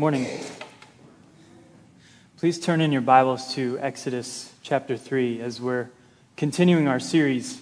Morning. 0.00 0.26
Please 2.38 2.58
turn 2.58 2.80
in 2.80 2.90
your 2.90 3.02
Bibles 3.02 3.52
to 3.52 3.78
Exodus 3.80 4.50
chapter 4.62 4.96
3 4.96 5.42
as 5.42 5.60
we're 5.60 5.90
continuing 6.38 6.88
our 6.88 6.98
series, 6.98 7.60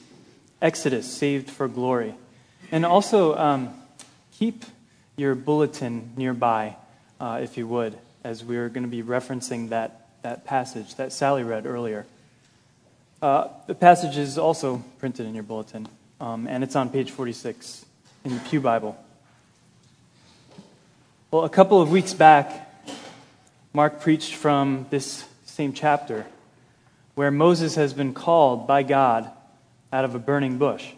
Exodus 0.63 1.13
Saved 1.13 1.51
for 1.51 1.67
Glory. 1.67 2.15
And 2.71 2.87
also 2.87 3.37
um, 3.37 3.75
keep 4.31 4.65
your 5.17 5.35
bulletin 5.35 6.13
nearby, 6.17 6.77
uh, 7.19 7.41
if 7.43 7.57
you 7.57 7.67
would, 7.67 7.99
as 8.23 8.45
we're 8.45 8.69
going 8.69 8.85
to 8.85 8.89
be 8.89 9.03
referencing 9.03 9.71
that, 9.71 10.07
that 10.23 10.45
passage 10.45 10.95
that 10.95 11.13
Sally 11.13 11.43
read 11.43 11.67
earlier. 11.67 12.07
Uh, 13.21 13.49
the 13.67 13.75
passage 13.75 14.17
is 14.17 14.39
also 14.39 14.85
printed 15.01 15.27
in 15.27 15.35
your 15.35 15.43
bulletin, 15.43 15.89
um, 16.21 16.47
and 16.47 16.63
it's 16.63 16.77
on 16.77 16.89
page 16.89 17.11
46 17.11 17.85
in 18.25 18.33
the 18.33 18.41
Pew 18.43 18.61
Bible. 18.61 18.97
Well, 21.31 21.45
a 21.45 21.51
couple 21.51 21.83
of 21.83 21.91
weeks 21.91 22.15
back, 22.15 22.73
Mark 23.75 24.01
preached 24.01 24.35
from 24.35 24.87
this 24.89 25.27
same 25.45 25.75
chapter 25.75 26.25
where 27.17 27.31
Moses 27.31 27.75
has 27.75 27.93
been 27.93 28.15
called 28.15 28.67
by 28.67 28.83
God 28.83 29.31
out 29.93 30.07
of 30.07 30.15
a 30.15 30.19
burning 30.19 30.57
bush. 30.57 30.91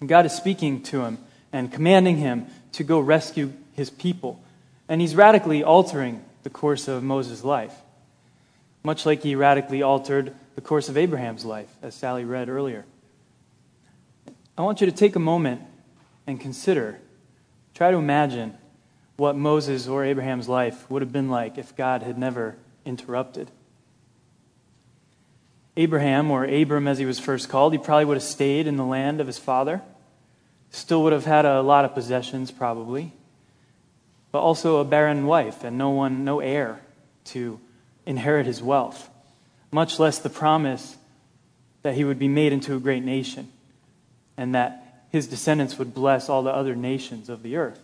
And 0.00 0.08
God 0.08 0.26
is 0.26 0.32
speaking 0.32 0.82
to 0.84 1.02
him 1.02 1.18
and 1.52 1.70
commanding 1.70 2.16
him 2.16 2.46
to 2.72 2.82
go 2.82 2.98
rescue 2.98 3.52
his 3.74 3.88
people. 3.88 4.42
And 4.88 5.00
he's 5.00 5.14
radically 5.14 5.62
altering 5.62 6.24
the 6.42 6.50
course 6.50 6.88
of 6.88 7.04
Moses' 7.04 7.44
life, 7.44 7.74
much 8.82 9.06
like 9.06 9.22
he 9.22 9.36
radically 9.36 9.80
altered 9.80 10.34
the 10.56 10.60
course 10.60 10.88
of 10.88 10.96
Abraham's 10.96 11.44
life, 11.44 11.72
as 11.82 11.94
Sally 11.94 12.24
read 12.24 12.48
earlier. 12.48 12.84
I 14.58 14.62
want 14.62 14.80
you 14.80 14.88
to 14.88 14.92
take 14.92 15.14
a 15.14 15.20
moment 15.20 15.60
and 16.26 16.40
consider, 16.40 16.98
try 17.74 17.92
to 17.92 17.96
imagine 17.96 18.58
what 19.16 19.36
Moses 19.36 19.86
or 19.86 20.04
Abraham's 20.04 20.48
life 20.48 20.90
would 20.90 21.02
have 21.02 21.12
been 21.12 21.28
like 21.28 21.58
if 21.58 21.76
God 21.76 22.02
had 22.02 22.18
never 22.18 22.56
interrupted. 22.84 23.50
Abraham, 25.76 26.30
or 26.30 26.44
Abram 26.44 26.86
as 26.86 26.98
he 26.98 27.06
was 27.06 27.18
first 27.18 27.48
called, 27.48 27.72
he 27.72 27.78
probably 27.78 28.04
would 28.04 28.16
have 28.16 28.22
stayed 28.22 28.66
in 28.66 28.76
the 28.76 28.84
land 28.84 29.20
of 29.20 29.26
his 29.26 29.38
father. 29.38 29.82
Still 30.70 31.02
would 31.02 31.12
have 31.12 31.24
had 31.24 31.44
a 31.44 31.62
lot 31.62 31.84
of 31.84 31.94
possessions, 31.94 32.50
probably, 32.50 33.12
but 34.30 34.40
also 34.40 34.78
a 34.78 34.84
barren 34.84 35.26
wife 35.26 35.64
and 35.64 35.78
no 35.78 35.90
one, 35.90 36.24
no 36.24 36.40
heir 36.40 36.80
to 37.26 37.60
inherit 38.06 38.46
his 38.46 38.62
wealth, 38.62 39.08
much 39.70 39.98
less 39.98 40.18
the 40.18 40.30
promise 40.30 40.96
that 41.82 41.94
he 41.94 42.04
would 42.04 42.18
be 42.18 42.28
made 42.28 42.52
into 42.52 42.74
a 42.74 42.80
great 42.80 43.04
nation 43.04 43.50
and 44.36 44.54
that 44.54 45.04
his 45.10 45.26
descendants 45.26 45.78
would 45.78 45.94
bless 45.94 46.28
all 46.28 46.42
the 46.42 46.50
other 46.50 46.74
nations 46.74 47.28
of 47.28 47.42
the 47.42 47.56
earth. 47.56 47.80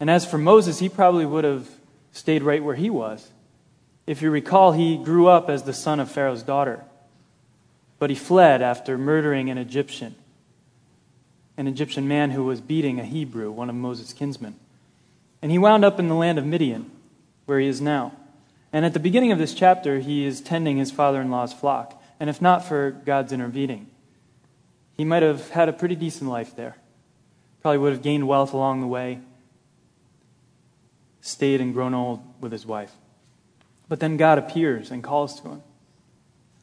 And 0.00 0.08
as 0.10 0.24
for 0.24 0.38
Moses, 0.38 0.78
he 0.78 0.88
probably 0.88 1.26
would 1.26 1.44
have 1.44 1.68
stayed 2.12 2.42
right 2.42 2.62
where 2.62 2.76
he 2.76 2.90
was. 2.90 3.30
If 4.06 4.22
you 4.22 4.30
recall, 4.30 4.72
he 4.72 4.96
grew 4.96 5.26
up 5.26 5.50
as 5.50 5.64
the 5.64 5.72
son 5.72 6.00
of 6.00 6.10
Pharaoh's 6.10 6.42
daughter, 6.42 6.84
but 7.98 8.10
he 8.10 8.16
fled 8.16 8.62
after 8.62 8.96
murdering 8.96 9.50
an 9.50 9.58
Egyptian, 9.58 10.14
an 11.56 11.66
Egyptian 11.66 12.08
man 12.08 12.30
who 12.30 12.44
was 12.44 12.60
beating 12.60 12.98
a 12.98 13.04
Hebrew, 13.04 13.50
one 13.50 13.68
of 13.68 13.76
Moses' 13.76 14.12
kinsmen. 14.12 14.54
And 15.42 15.52
he 15.52 15.58
wound 15.58 15.84
up 15.84 15.98
in 15.98 16.08
the 16.08 16.14
land 16.14 16.38
of 16.38 16.46
Midian, 16.46 16.90
where 17.46 17.60
he 17.60 17.66
is 17.66 17.80
now. 17.80 18.12
And 18.72 18.84
at 18.84 18.92
the 18.92 19.00
beginning 19.00 19.32
of 19.32 19.38
this 19.38 19.54
chapter, 19.54 19.98
he 19.98 20.24
is 20.24 20.40
tending 20.40 20.76
his 20.76 20.90
father 20.90 21.20
in 21.20 21.30
law's 21.30 21.52
flock. 21.52 22.00
And 22.20 22.30
if 22.30 22.40
not 22.40 22.64
for 22.64 22.90
God's 22.90 23.32
intervening, 23.32 23.88
he 24.96 25.04
might 25.04 25.22
have 25.22 25.50
had 25.50 25.68
a 25.68 25.72
pretty 25.72 25.94
decent 25.94 26.30
life 26.30 26.56
there. 26.56 26.76
Probably 27.62 27.78
would 27.78 27.92
have 27.92 28.02
gained 28.02 28.26
wealth 28.26 28.52
along 28.52 28.80
the 28.80 28.86
way, 28.86 29.20
stayed 31.20 31.60
and 31.60 31.74
grown 31.74 31.94
old 31.94 32.20
with 32.40 32.52
his 32.52 32.66
wife. 32.66 32.92
But 33.88 34.00
then 34.00 34.16
God 34.16 34.38
appears 34.38 34.90
and 34.90 35.02
calls 35.02 35.40
to 35.40 35.48
him, 35.48 35.62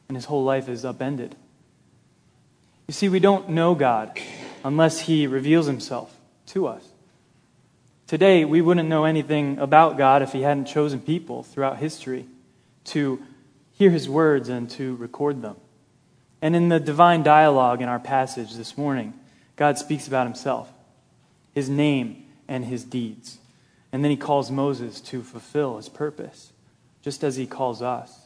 and 0.08 0.16
his 0.16 0.26
whole 0.26 0.44
life 0.44 0.70
is 0.70 0.86
upended. 0.86 1.36
You 2.88 2.94
see, 2.94 3.10
we 3.10 3.20
don't 3.20 3.50
know 3.50 3.74
God 3.74 4.20
unless 4.64 5.02
he 5.02 5.26
reveals 5.28 5.66
himself 5.66 6.16
to 6.48 6.68
us. 6.68 6.84
Today, 8.08 8.46
we 8.46 8.62
wouldn't 8.62 8.88
know 8.88 9.06
anything 9.06 9.58
about 9.58 9.98
God 9.98 10.22
if 10.22 10.32
he 10.32 10.44
hadn't 10.44 10.66
chosen 10.66 11.00
people 11.00 11.42
throughout 11.42 11.78
history 11.78 12.28
to 12.86 13.22
hear 13.74 13.90
his 13.90 14.08
words 14.08 14.48
and 14.48 14.70
to 14.72 14.96
record 14.98 15.42
them. 15.42 15.56
And 16.42 16.56
in 16.56 16.70
the 16.70 16.80
divine 16.80 17.24
dialogue 17.24 17.82
in 17.82 17.90
our 17.90 18.00
passage 18.00 18.54
this 18.54 18.78
morning, 18.78 19.16
God 19.56 19.80
speaks 19.80 20.08
about 20.08 20.28
himself, 20.28 20.72
his 21.56 21.68
name, 21.68 22.26
and 22.48 22.66
his 22.66 22.84
deeds. 22.84 23.40
And 23.96 24.04
then 24.04 24.12
he 24.12 24.18
calls 24.18 24.52
Moses 24.52 25.00
to 25.00 25.24
fulfill 25.24 25.78
his 25.78 25.88
purpose, 25.88 26.52
just 27.02 27.24
as 27.24 27.38
he 27.38 27.48
calls 27.48 27.82
us. 27.82 28.26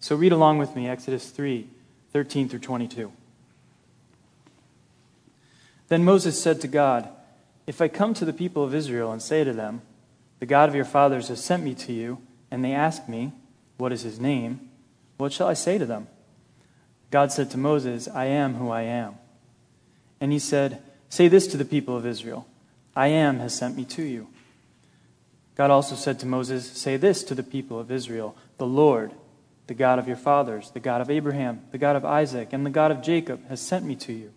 So 0.00 0.16
read 0.16 0.32
along 0.32 0.58
with 0.58 0.74
me 0.74 0.88
Exodus 0.88 1.30
3 1.30 1.68
13 2.12 2.48
through 2.48 2.58
22. 2.58 3.12
Then 5.86 6.02
Moses 6.02 6.42
said 6.42 6.60
to 6.60 6.66
God, 6.66 7.08
If 7.68 7.80
I 7.80 7.86
come 7.86 8.14
to 8.14 8.24
the 8.24 8.32
people 8.32 8.64
of 8.64 8.74
Israel 8.74 9.12
and 9.12 9.22
say 9.22 9.44
to 9.44 9.52
them, 9.52 9.80
The 10.40 10.46
God 10.46 10.68
of 10.68 10.74
your 10.74 10.86
fathers 10.86 11.28
has 11.28 11.44
sent 11.44 11.62
me 11.62 11.74
to 11.74 11.92
you, 11.92 12.18
and 12.50 12.64
they 12.64 12.72
ask 12.72 13.08
me, 13.08 13.30
What 13.76 13.92
is 13.92 14.02
his 14.02 14.18
name? 14.18 14.68
What 15.18 15.32
shall 15.32 15.46
I 15.46 15.54
say 15.54 15.78
to 15.78 15.86
them? 15.86 16.08
God 17.12 17.30
said 17.30 17.48
to 17.52 17.58
Moses, 17.58 18.08
I 18.08 18.24
am 18.24 18.54
who 18.54 18.70
I 18.70 18.82
am. 18.82 19.14
And 20.20 20.32
he 20.32 20.40
said, 20.40 20.82
Say 21.08 21.28
this 21.28 21.46
to 21.46 21.56
the 21.56 21.64
people 21.64 21.96
of 21.96 22.04
Israel 22.04 22.48
I 22.96 23.06
am 23.06 23.38
has 23.38 23.54
sent 23.54 23.76
me 23.76 23.84
to 23.84 24.02
you. 24.02 24.26
God 25.54 25.70
also 25.70 25.94
said 25.94 26.18
to 26.20 26.26
Moses, 26.26 26.70
Say 26.70 26.96
this 26.96 27.22
to 27.24 27.34
the 27.34 27.42
people 27.42 27.78
of 27.78 27.90
Israel 27.90 28.36
The 28.58 28.66
Lord, 28.66 29.12
the 29.66 29.74
God 29.74 29.98
of 29.98 30.06
your 30.06 30.16
fathers, 30.16 30.70
the 30.70 30.80
God 30.80 31.00
of 31.00 31.10
Abraham, 31.10 31.62
the 31.70 31.78
God 31.78 31.96
of 31.96 32.04
Isaac, 32.04 32.52
and 32.52 32.64
the 32.64 32.70
God 32.70 32.90
of 32.90 33.02
Jacob, 33.02 33.46
has 33.48 33.60
sent 33.60 33.84
me 33.84 33.94
to 33.96 34.12
you. 34.12 34.32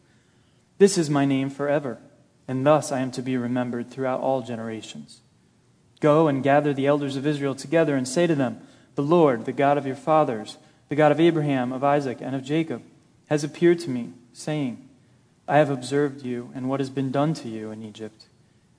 This 0.77 0.97
is 0.97 1.09
my 1.09 1.25
name 1.25 1.49
forever, 1.49 1.99
and 2.47 2.65
thus 2.65 2.91
I 2.91 2.99
am 2.99 3.11
to 3.11 3.21
be 3.21 3.37
remembered 3.37 3.89
throughout 3.89 4.19
all 4.19 4.41
generations. 4.41 5.21
Go 6.01 6.27
and 6.27 6.43
gather 6.43 6.73
the 6.73 6.87
elders 6.87 7.15
of 7.15 7.25
Israel 7.25 7.55
together 7.55 7.95
and 7.95 8.07
say 8.07 8.27
to 8.27 8.35
them, 8.35 8.59
The 8.95 9.03
Lord, 9.03 9.45
the 9.45 9.53
God 9.53 9.77
of 9.77 9.87
your 9.87 9.95
fathers, 9.95 10.57
the 10.89 10.95
God 10.95 11.11
of 11.11 11.19
Abraham, 11.19 11.71
of 11.71 11.83
Isaac, 11.83 12.17
and 12.19 12.35
of 12.35 12.43
Jacob, 12.43 12.83
has 13.27 13.43
appeared 13.43 13.79
to 13.79 13.89
me, 13.89 14.11
saying, 14.33 14.87
I 15.47 15.57
have 15.57 15.69
observed 15.69 16.23
you 16.23 16.51
and 16.53 16.69
what 16.69 16.79
has 16.79 16.89
been 16.89 17.11
done 17.11 17.33
to 17.35 17.47
you 17.47 17.71
in 17.71 17.83
Egypt 17.83 18.27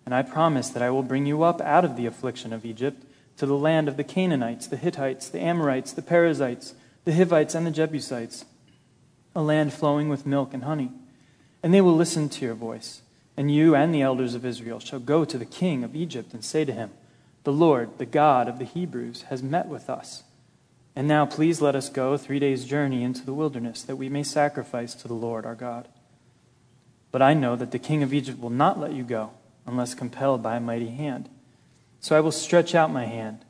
and 0.07 0.15
I 0.15 0.23
promise 0.23 0.69
that 0.71 0.85
I 0.85 0.91
will 0.91 1.03
bring 1.03 1.27
you 1.27 1.43
up 1.43 1.61
out 1.61 1.85
of 1.85 1.97
the 1.97 2.07
affliction 2.07 2.53
of 2.53 2.65
Egypt 2.65 3.05
to 3.39 3.45
the 3.45 3.57
land 3.57 3.89
of 3.89 3.97
the 3.97 4.05
Canaanites, 4.05 4.69
the 4.69 4.77
Hittites, 4.77 5.29
the 5.29 5.41
Amorites, 5.41 5.93
the 5.93 6.01
Perizzites, 6.01 6.75
the 7.05 7.13
Hivites, 7.13 7.57
and 7.57 7.67
the 7.67 7.73
Jebusites, 7.73 8.45
a 9.35 9.43
land 9.43 9.73
flowing 9.73 10.09
with 10.09 10.25
milk 10.25 10.55
and 10.55 10.63
honey. 10.63 10.93
And 11.61 11.75
they 11.75 11.81
will 11.81 11.97
listen 11.97 12.29
to 12.29 12.45
your 12.45 12.55
voice. 12.55 13.03
And 13.37 13.53
you 13.53 13.75
and 13.75 13.93
the 13.93 14.01
elders 14.01 14.35
of 14.35 14.47
Israel 14.47 14.79
shall 14.79 15.01
go 15.01 15.25
to 15.25 15.37
the 15.37 15.45
king 15.45 15.83
of 15.83 15.97
Egypt 15.97 16.33
and 16.33 16.45
say 16.45 16.65
to 16.65 16.73
him, 16.73 16.91
The 17.43 17.53
Lord, 17.53 17.99
the 17.99 18.07
God 18.07 18.49
of 18.49 18.59
the 18.59 18.65
Hebrews, 18.65 19.23
has 19.23 19.43
met 19.43 19.67
with 19.67 19.91
us. 19.91 20.23
And 20.95 21.09
now 21.09 21.27
please 21.27 21.61
let 21.61 21.75
us 21.75 21.91
go 21.91 22.17
three 22.17 22.39
days' 22.39 22.65
journey 22.65 23.03
into 23.03 23.27
the 23.27 23.35
wilderness, 23.35 23.83
that 23.83 23.97
we 23.97 24.09
may 24.09 24.23
sacrifice 24.23 24.95
to 24.95 25.09
the 25.09 25.15
Lord 25.15 25.45
our 25.45 25.57
God. 25.57 25.89
But 27.11 27.23
I 27.23 27.35
know 27.35 27.57
that 27.57 27.73
the 27.73 27.79
king 27.79 28.03
of 28.03 28.15
Egypt 28.15 28.41
will 28.41 28.51
not 28.51 28.79
let 28.79 28.93
you 28.93 29.03
go 29.03 29.33
unless 29.67 29.95
compelled 29.95 30.43
by 30.43 30.57
a 30.57 30.61
mighty 30.61 30.89
hand. 30.89 31.29
So 32.01 32.17
I 32.17 32.21
will 32.21 32.33
stretch 32.33 32.75
out 32.75 32.93
my 32.93 33.07
hand 33.07 33.45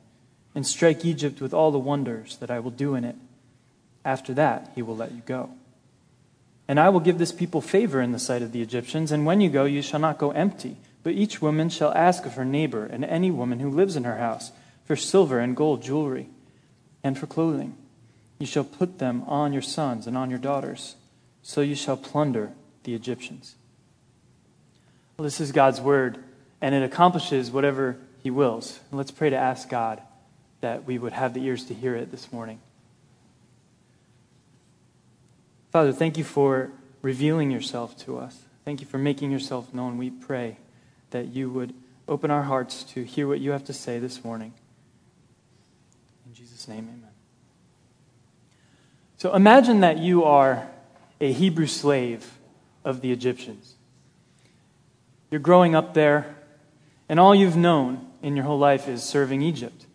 and 0.55 0.65
strike 0.65 1.05
Egypt 1.05 1.41
with 1.41 1.53
all 1.53 1.71
the 1.71 1.77
wonders 1.77 2.37
that 2.37 2.49
I 2.49 2.59
will 2.59 2.71
do 2.71 2.95
in 2.95 3.03
it. 3.03 3.15
After 4.03 4.33
that, 4.33 4.71
he 4.73 4.81
will 4.81 4.95
let 4.95 5.11
you 5.11 5.21
go. 5.25 5.51
And 6.67 6.79
I 6.79 6.89
will 6.89 6.99
give 6.99 7.17
this 7.17 7.31
people 7.31 7.61
favor 7.61 8.01
in 8.01 8.11
the 8.11 8.19
sight 8.19 8.41
of 8.41 8.51
the 8.51 8.61
Egyptians, 8.61 9.11
and 9.11 9.25
when 9.25 9.39
you 9.39 9.49
go, 9.49 9.65
you 9.65 9.81
shall 9.81 9.99
not 9.99 10.17
go 10.17 10.31
empty, 10.31 10.77
but 11.03 11.13
each 11.13 11.41
woman 11.41 11.69
shall 11.69 11.93
ask 11.93 12.25
of 12.25 12.33
her 12.33 12.43
neighbor 12.43 12.85
and 12.85 13.05
any 13.05 13.31
woman 13.31 13.59
who 13.59 13.69
lives 13.69 13.95
in 13.95 14.03
her 14.03 14.17
house 14.17 14.51
for 14.83 14.95
silver 14.95 15.39
and 15.39 15.55
gold 15.55 15.81
jewelry 15.81 16.27
and 17.03 17.17
for 17.17 17.27
clothing. 17.27 17.77
You 18.39 18.47
shall 18.47 18.63
put 18.63 18.99
them 18.99 19.23
on 19.27 19.53
your 19.53 19.61
sons 19.61 20.07
and 20.07 20.17
on 20.17 20.29
your 20.29 20.39
daughters, 20.39 20.95
so 21.41 21.61
you 21.61 21.75
shall 21.75 21.97
plunder 21.97 22.51
the 22.83 22.93
Egyptians. 22.93 23.55
Well, 25.17 25.23
this 25.23 25.41
is 25.41 25.51
God's 25.51 25.81
word, 25.81 26.23
and 26.61 26.75
it 26.75 26.83
accomplishes 26.83 27.49
whatever 27.49 27.97
He 28.21 28.29
wills. 28.29 28.79
And 28.91 28.99
let's 28.99 29.09
pray 29.09 29.31
to 29.31 29.35
ask 29.35 29.67
God 29.67 29.99
that 30.61 30.85
we 30.85 30.99
would 30.99 31.13
have 31.13 31.33
the 31.33 31.43
ears 31.43 31.65
to 31.65 31.73
hear 31.73 31.95
it 31.95 32.11
this 32.11 32.31
morning. 32.31 32.59
Father, 35.71 35.91
thank 35.91 36.19
you 36.19 36.23
for 36.23 36.71
revealing 37.01 37.49
yourself 37.49 37.97
to 38.05 38.19
us. 38.19 38.41
Thank 38.63 38.79
you 38.79 38.85
for 38.85 38.99
making 38.99 39.31
yourself 39.31 39.73
known. 39.73 39.97
We 39.97 40.11
pray 40.11 40.57
that 41.09 41.29
you 41.29 41.49
would 41.49 41.73
open 42.07 42.29
our 42.29 42.43
hearts 42.43 42.83
to 42.83 43.03
hear 43.03 43.27
what 43.27 43.39
you 43.39 43.51
have 43.51 43.65
to 43.65 43.73
say 43.73 43.97
this 43.97 44.23
morning. 44.23 44.53
In 46.27 46.35
Jesus' 46.35 46.67
name, 46.67 46.89
amen. 46.89 47.11
So 49.17 49.33
imagine 49.33 49.79
that 49.79 49.97
you 49.97 50.25
are 50.25 50.67
a 51.19 51.33
Hebrew 51.33 51.65
slave 51.65 52.37
of 52.85 53.01
the 53.01 53.11
Egyptians. 53.11 53.76
You're 55.29 55.39
growing 55.39 55.75
up 55.75 55.93
there, 55.93 56.35
and 57.09 57.19
all 57.19 57.35
you've 57.35 57.57
known 57.57 58.07
in 58.21 58.35
your 58.35 58.45
whole 58.45 58.59
life 58.59 58.87
is 58.87 59.03
serving 59.03 59.41
Egypt. 59.41 59.85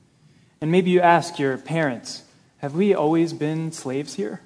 And 0.60 0.70
maybe 0.70 0.90
you 0.90 1.00
ask 1.00 1.38
your 1.38 1.58
parents, 1.58 2.22
have 2.58 2.74
we 2.74 2.94
always 2.94 3.32
been 3.32 3.72
slaves 3.72 4.14
here? 4.14 4.40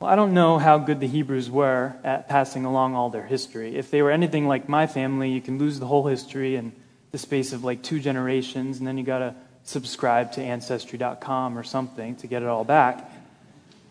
Well, 0.00 0.08
I 0.08 0.14
don't 0.14 0.32
know 0.32 0.58
how 0.58 0.78
good 0.78 1.00
the 1.00 1.08
Hebrews 1.08 1.50
were 1.50 1.96
at 2.04 2.28
passing 2.28 2.64
along 2.64 2.94
all 2.94 3.10
their 3.10 3.26
history. 3.26 3.76
If 3.76 3.90
they 3.90 4.00
were 4.00 4.12
anything 4.12 4.46
like 4.46 4.68
my 4.68 4.86
family, 4.86 5.32
you 5.32 5.40
can 5.40 5.58
lose 5.58 5.80
the 5.80 5.86
whole 5.86 6.06
history 6.06 6.54
in 6.54 6.72
the 7.10 7.18
space 7.18 7.52
of 7.52 7.64
like 7.64 7.82
two 7.82 7.98
generations, 7.98 8.78
and 8.78 8.86
then 8.86 8.96
you 8.96 9.02
got 9.02 9.18
to 9.18 9.34
subscribe 9.64 10.32
to 10.32 10.40
Ancestry.com 10.40 11.58
or 11.58 11.64
something 11.64 12.14
to 12.16 12.28
get 12.28 12.42
it 12.42 12.48
all 12.48 12.64
back. 12.64 13.10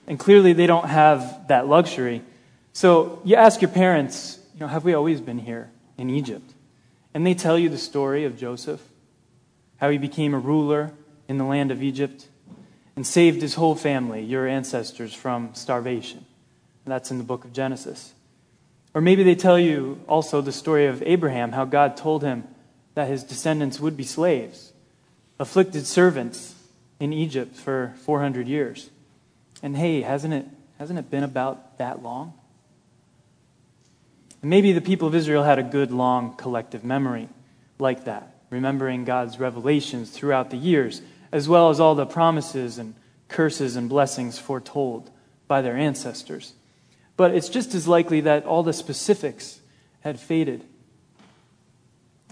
And 0.08 0.18
clearly, 0.18 0.54
they 0.54 0.66
don't 0.66 0.88
have 0.88 1.50
that 1.50 1.68
luxury. 1.68 2.22
So 2.72 3.22
you 3.26 3.36
ask 3.36 3.62
your 3.62 3.70
parents, 3.72 4.40
you 4.58 4.62
know, 4.62 4.70
have 4.70 4.84
we 4.84 4.96
always 4.96 5.22
been 5.22 5.38
here 5.38 5.70
in 6.00 6.10
Egypt? 6.10 6.56
And 7.14 7.24
they 7.24 7.36
tell 7.36 7.60
you 7.60 7.70
the 7.70 7.78
story 7.78 8.26
of 8.26 8.40
Joseph, 8.40 8.82
how 9.78 9.92
he 9.92 10.00
became 10.00 10.34
a 10.34 10.40
ruler 10.40 10.94
in 11.28 11.38
the 11.38 11.44
land 11.44 11.70
of 11.70 11.84
Egypt 11.84 12.28
and 12.96 13.06
saved 13.06 13.40
his 13.44 13.54
whole 13.54 13.76
family, 13.76 14.24
your 14.24 14.48
ancestors, 14.48 15.14
from 15.14 15.54
starvation. 15.54 16.26
And 16.86 16.92
that's 16.92 17.12
in 17.12 17.20
the 17.20 17.24
book 17.24 17.46
of 17.46 17.54
Genesis. 17.54 18.16
Or 18.96 19.02
maybe 19.02 19.22
they 19.22 19.36
tell 19.36 19.60
you 19.60 20.02
also 20.08 20.42
the 20.42 20.52
story 20.52 20.88
of 20.88 21.04
Abraham, 21.04 21.52
how 21.52 21.66
God 21.66 21.96
told 21.96 22.24
him 22.24 22.44
that 22.96 23.08
his 23.08 23.24
descendants 23.24 23.80
would 23.80 23.96
be 23.96 24.04
slaves, 24.04 24.74
afflicted 25.38 25.86
servants 25.86 26.56
in 27.00 27.14
Egypt 27.14 27.56
for 27.56 27.94
400 27.98 28.48
years. 28.48 28.90
And 29.62 29.78
hey, 29.78 30.02
hasn't 30.02 30.34
it, 30.34 30.48
hasn't 30.80 30.98
it 30.98 31.12
been 31.12 31.24
about 31.24 31.78
that 31.78 32.02
long? 32.02 32.34
Maybe 34.48 34.72
the 34.72 34.80
people 34.80 35.10
of 35.10 35.16
Israel 35.16 35.44
had 35.44 35.60
a 35.60 35.64
good, 35.64 35.92
long 35.92 36.36
collective 36.36 36.86
memory 36.86 37.28
like 37.80 38.06
that, 38.06 38.34
remembering 38.50 39.04
God's 39.04 39.40
revelations 39.40 40.10
throughout 40.10 40.52
the 40.52 40.58
years 40.58 41.02
as 41.34 41.50
well 41.50 41.70
as 41.70 41.82
all 41.82 41.96
the 41.96 42.06
promises 42.06 42.78
and 42.78 42.96
curses 43.28 43.76
and 43.76 43.90
blessings 43.90 44.40
foretold 44.40 45.12
by 45.50 45.62
their 45.62 45.76
ancestors. 45.76 46.54
But 47.18 47.36
it's 47.36 47.50
just 47.50 47.76
as 47.76 47.90
likely 47.90 48.22
that 48.22 48.46
all 48.46 48.64
the 48.64 48.72
specifics 48.72 49.60
had 50.00 50.18
faded. 50.18 50.64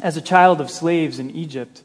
As 0.01 0.15
a 0.15 0.21
child 0.21 0.61
of 0.61 0.69
slaves 0.69 1.19
in 1.19 1.31
Egypt, 1.31 1.83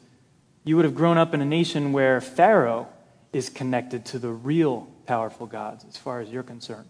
you 0.63 0.77
would 0.77 0.85
have 0.85 0.95
grown 0.95 1.17
up 1.17 1.33
in 1.33 1.41
a 1.41 1.45
nation 1.45 1.91
where 1.91 2.21
Pharaoh 2.21 2.87
is 3.33 3.49
connected 3.49 4.05
to 4.05 4.19
the 4.19 4.31
real 4.31 4.87
powerful 5.05 5.45
gods, 5.47 5.83
as 5.89 5.97
far 5.97 6.21
as 6.21 6.29
you're 6.29 6.41
concerned. 6.41 6.87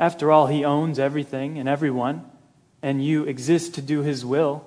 After 0.00 0.32
all, 0.32 0.48
he 0.48 0.64
owns 0.64 0.98
everything 0.98 1.58
and 1.58 1.68
everyone, 1.68 2.28
and 2.82 3.04
you 3.04 3.24
exist 3.24 3.74
to 3.74 3.82
do 3.82 4.02
his 4.02 4.24
will. 4.24 4.66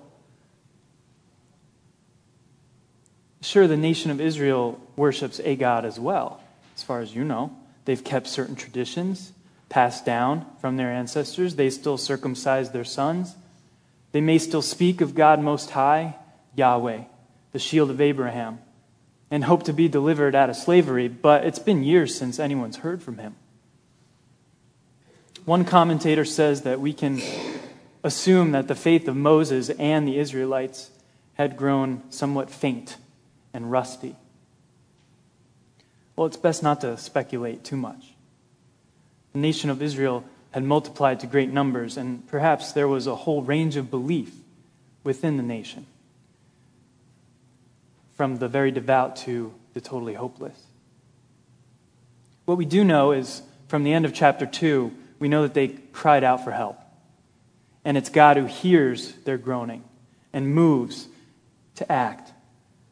Sure, 3.41 3.67
the 3.67 3.77
nation 3.77 4.11
of 4.11 4.21
Israel 4.21 4.79
worships 4.95 5.39
a 5.43 5.55
God 5.55 5.85
as 5.85 5.99
well, 5.99 6.41
as 6.75 6.83
far 6.83 7.01
as 7.01 7.15
you 7.15 7.23
know. 7.23 7.55
They've 7.85 8.03
kept 8.03 8.27
certain 8.27 8.55
traditions 8.55 9.31
passed 9.71 10.05
down 10.05 10.45
from 10.59 10.75
their 10.75 10.91
ancestors. 10.91 11.55
They 11.55 11.69
still 11.69 11.97
circumcise 11.97 12.71
their 12.71 12.83
sons. 12.83 13.35
They 14.11 14.19
may 14.19 14.37
still 14.37 14.61
speak 14.61 14.99
of 14.99 15.15
God 15.15 15.39
Most 15.39 15.71
High, 15.71 16.15
Yahweh, 16.55 17.03
the 17.53 17.59
shield 17.59 17.89
of 17.89 18.01
Abraham, 18.01 18.59
and 19.31 19.45
hope 19.45 19.63
to 19.63 19.73
be 19.73 19.87
delivered 19.87 20.35
out 20.35 20.49
of 20.49 20.57
slavery, 20.57 21.07
but 21.07 21.45
it's 21.45 21.57
been 21.57 21.83
years 21.83 22.13
since 22.13 22.37
anyone's 22.37 22.77
heard 22.77 23.01
from 23.01 23.17
him. 23.17 23.35
One 25.45 25.63
commentator 25.63 26.25
says 26.25 26.63
that 26.63 26.81
we 26.81 26.91
can 26.91 27.21
assume 28.03 28.51
that 28.51 28.67
the 28.67 28.75
faith 28.75 29.07
of 29.07 29.15
Moses 29.15 29.69
and 29.71 30.07
the 30.07 30.17
Israelites 30.17 30.89
had 31.35 31.57
grown 31.57 32.03
somewhat 32.09 32.49
faint 32.49 32.97
and 33.53 33.71
rusty. 33.71 34.15
Well, 36.15 36.27
it's 36.27 36.37
best 36.37 36.61
not 36.63 36.81
to 36.81 36.97
speculate 36.97 37.63
too 37.63 37.77
much. 37.77 38.13
The 39.33 39.39
nation 39.39 39.69
of 39.69 39.81
Israel 39.81 40.23
had 40.51 40.63
multiplied 40.63 41.19
to 41.21 41.27
great 41.27 41.51
numbers, 41.51 41.95
and 41.95 42.27
perhaps 42.27 42.73
there 42.73 42.87
was 42.87 43.07
a 43.07 43.15
whole 43.15 43.41
range 43.41 43.77
of 43.77 43.89
belief 43.89 44.33
within 45.03 45.37
the 45.37 45.43
nation, 45.43 45.85
from 48.15 48.37
the 48.37 48.47
very 48.47 48.71
devout 48.71 49.15
to 49.15 49.53
the 49.73 49.81
totally 49.81 50.13
hopeless. 50.13 50.59
What 52.45 52.57
we 52.57 52.65
do 52.65 52.83
know 52.83 53.13
is 53.13 53.41
from 53.69 53.83
the 53.83 53.93
end 53.93 54.03
of 54.03 54.13
chapter 54.13 54.45
2, 54.45 54.91
we 55.19 55.29
know 55.29 55.43
that 55.43 55.53
they 55.53 55.69
cried 55.69 56.23
out 56.25 56.43
for 56.43 56.51
help. 56.51 56.80
And 57.83 57.97
it's 57.97 58.09
God 58.09 58.37
who 58.37 58.45
hears 58.45 59.13
their 59.23 59.37
groaning 59.37 59.83
and 60.33 60.53
moves 60.53 61.07
to 61.75 61.91
act 61.91 62.31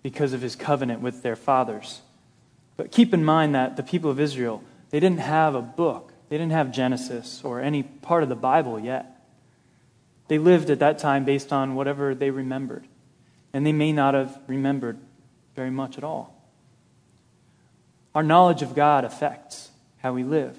because 0.02 0.34
of 0.34 0.42
his 0.42 0.56
covenant 0.56 1.02
with 1.02 1.22
their 1.22 1.36
fathers. 1.36 2.02
But 2.78 2.92
keep 2.92 3.14
in 3.14 3.24
mind 3.24 3.54
that 3.56 3.76
the 3.76 3.84
people 3.84 4.10
of 4.10 4.20
Israel, 4.20 4.64
they 4.90 5.00
didn't 5.00 5.20
have 5.20 5.54
a 5.54 5.62
book. 5.62 6.14
They 6.30 6.38
didn't 6.38 6.54
have 6.54 6.72
Genesis 6.72 7.42
or 7.44 7.62
any 7.62 7.84
part 7.84 8.24
of 8.24 8.30
the 8.30 8.36
Bible 8.36 8.80
yet. 8.80 9.20
They 10.28 10.38
lived 10.38 10.70
at 10.70 10.80
that 10.80 11.00
time 11.00 11.26
based 11.26 11.52
on 11.52 11.76
whatever 11.76 12.16
they 12.16 12.30
remembered. 12.30 12.86
And 13.52 13.66
they 13.66 13.74
may 13.74 13.92
not 13.92 14.14
have 14.14 14.40
remembered 14.48 14.98
very 15.56 15.72
much 15.72 15.98
at 15.98 16.04
all. 16.04 16.36
Our 18.16 18.24
knowledge 18.24 18.62
of 18.62 18.76
God 18.76 19.06
affects 19.06 19.72
how 19.98 20.14
we 20.14 20.24
live. 20.24 20.58